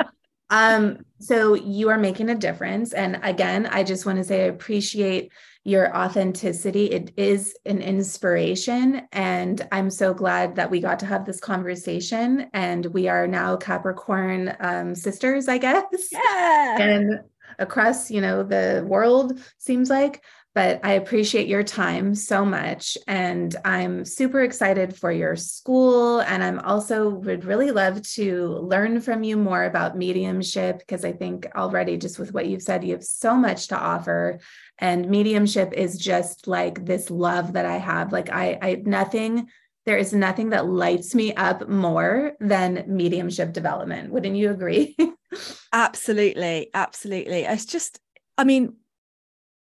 [0.49, 2.93] Um, so you are making a difference.
[2.93, 5.31] And again, I just want to say I appreciate
[5.63, 6.85] your authenticity.
[6.85, 9.07] It is an inspiration.
[9.11, 12.49] And I'm so glad that we got to have this conversation.
[12.53, 15.83] And we are now Capricorn um, sisters, I guess.
[16.11, 16.81] Yeah.
[16.81, 17.19] And
[17.59, 20.23] across, you know, the world seems like
[20.55, 22.97] but I appreciate your time so much.
[23.07, 26.21] And I'm super excited for your school.
[26.21, 31.11] And I'm also would really love to learn from you more about mediumship because I
[31.11, 34.39] think already, just with what you've said, you have so much to offer.
[34.79, 38.11] And mediumship is just like this love that I have.
[38.11, 39.49] Like, I, I, nothing,
[39.85, 44.11] there is nothing that lights me up more than mediumship development.
[44.11, 44.97] Wouldn't you agree?
[45.73, 46.71] absolutely.
[46.73, 47.43] Absolutely.
[47.43, 47.99] It's just,
[48.37, 48.75] I mean,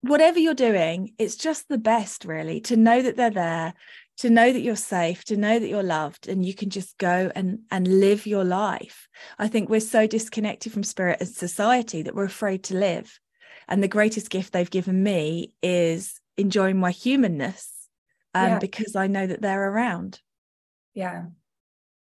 [0.07, 3.73] whatever you're doing, it's just the best, really, to know that they're there,
[4.17, 7.31] to know that you're safe, to know that you're loved, and you can just go
[7.35, 9.07] and, and live your life.
[9.37, 13.19] I think we're so disconnected from spirit and society that we're afraid to live.
[13.67, 17.71] And the greatest gift they've given me is enjoying my humanness
[18.33, 18.59] um, yeah.
[18.59, 20.19] because I know that they're around.
[20.93, 21.25] Yeah.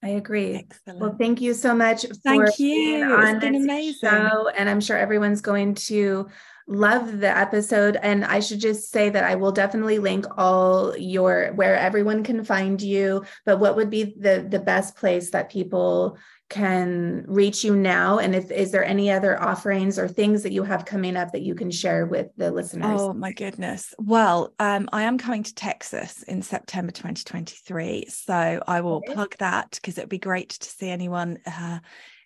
[0.04, 0.56] I agree.
[0.56, 1.00] Excellent.
[1.00, 2.04] Well, thank you so much.
[2.22, 3.18] Thank you.
[3.20, 4.10] It's been amazing.
[4.10, 6.28] Show, and I'm sure everyone's going to
[6.66, 11.52] love the episode and i should just say that i will definitely link all your
[11.56, 16.16] where everyone can find you but what would be the the best place that people
[16.54, 20.62] can reach you now and if is there any other offerings or things that you
[20.62, 24.88] have coming up that you can share with the listeners oh my goodness well um,
[24.92, 29.14] i am coming to texas in september 2023 so i will okay.
[29.14, 31.80] plug that because it would be great to see anyone uh,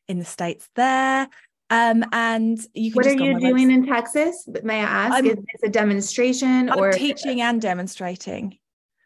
[0.09, 1.27] in the states there
[1.71, 3.75] um, and you can what are you doing website.
[3.75, 4.49] in Texas?
[4.63, 5.15] May I ask?
[5.17, 8.59] I'm, is this a demonstration I'm or teaching and demonstrating?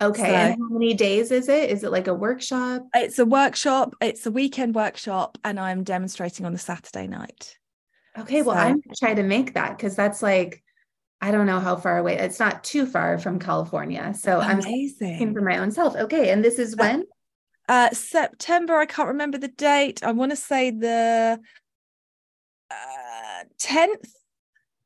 [0.02, 0.22] Okay.
[0.22, 1.70] So, and how many days is it?
[1.70, 2.86] Is it like a workshop?
[2.94, 3.94] It's a workshop.
[4.00, 7.56] It's a weekend workshop, and I'm demonstrating on the Saturday night.
[8.18, 8.42] Okay.
[8.42, 10.62] Well, so, I'm gonna try to make that because that's like
[11.20, 12.18] I don't know how far away.
[12.18, 14.12] It's not too far from California.
[14.18, 15.06] So amazing.
[15.06, 15.94] I'm looking for my own self.
[15.94, 16.30] Okay.
[16.30, 17.04] And this is uh, when?
[17.68, 18.76] Uh, September.
[18.76, 20.02] I can't remember the date.
[20.02, 21.40] I want to say the
[22.70, 24.10] uh, 10th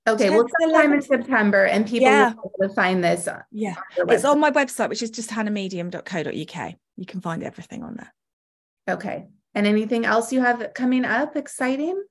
[0.09, 0.95] Okay, 10th, well, sometime 11th.
[0.95, 2.35] in September, and people yeah.
[2.35, 3.29] will be able to find this.
[3.51, 6.75] Yeah, on it's on my website, which is just hannahmedium.co.uk.
[6.97, 8.15] You can find everything on there.
[8.89, 12.03] Okay, and anything else you have coming up exciting?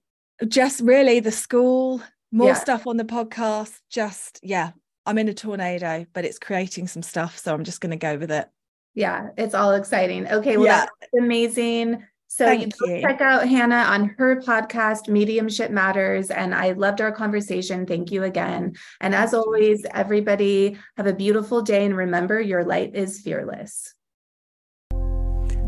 [0.48, 2.54] Just really the school, more yeah.
[2.56, 3.80] stuff on the podcast.
[3.90, 4.72] Just yeah,
[5.06, 8.18] I'm in a tornado, but it's creating some stuff, so I'm just going to go
[8.18, 8.50] with it.
[8.94, 10.28] Yeah, it's all exciting.
[10.28, 10.86] Okay, well, yeah.
[11.02, 12.04] that's amazing.
[12.28, 13.02] So you you.
[13.02, 16.32] check out Hannah on her podcast, Mediumship Matters.
[16.32, 17.86] And I loved our conversation.
[17.86, 18.74] Thank you again.
[19.00, 21.86] And as always, everybody have a beautiful day.
[21.86, 23.94] And remember, your light is fearless.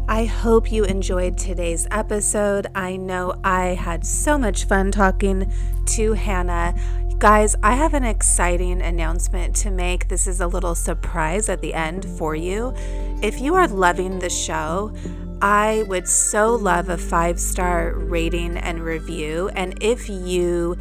[0.09, 2.67] I hope you enjoyed today's episode.
[2.73, 5.51] I know I had so much fun talking
[5.85, 6.73] to Hannah.
[7.19, 10.07] Guys, I have an exciting announcement to make.
[10.07, 12.73] This is a little surprise at the end for you.
[13.21, 14.93] If you are loving the show,
[15.41, 19.49] I would so love a five star rating and review.
[19.53, 20.77] And if you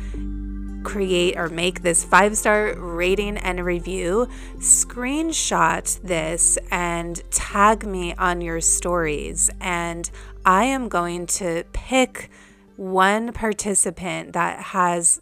[0.83, 4.29] create or make this five star rating and review,
[4.59, 9.51] screenshot this and tag me on your stories.
[9.61, 10.11] And
[10.45, 12.31] I am going to pick
[12.77, 15.21] one participant that has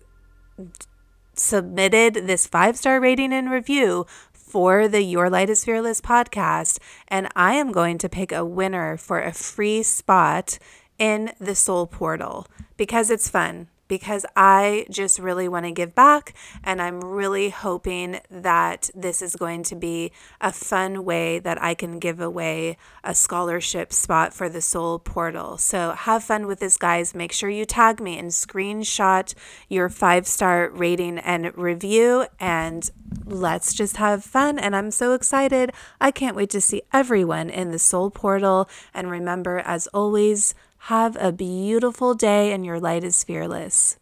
[1.34, 4.06] submitted this five star rating and review
[4.54, 6.78] for the Your Light is Fearless podcast,
[7.08, 10.60] and I am going to pick a winner for a free spot
[10.96, 12.46] in the Soul Portal
[12.76, 16.34] because it's fun because I just really want to give back.
[16.62, 21.74] And I'm really hoping that this is going to be a fun way that I
[21.74, 25.58] can give away a scholarship spot for the Soul Portal.
[25.58, 27.14] So have fun with this, guys.
[27.14, 29.34] Make sure you tag me and screenshot
[29.68, 32.26] your five star rating and review.
[32.40, 32.88] And
[33.24, 34.58] let's just have fun.
[34.58, 35.72] And I'm so excited.
[36.00, 38.68] I can't wait to see everyone in the Soul Portal.
[38.92, 40.54] And remember, as always,
[40.88, 43.96] have a beautiful day and your light is fearless.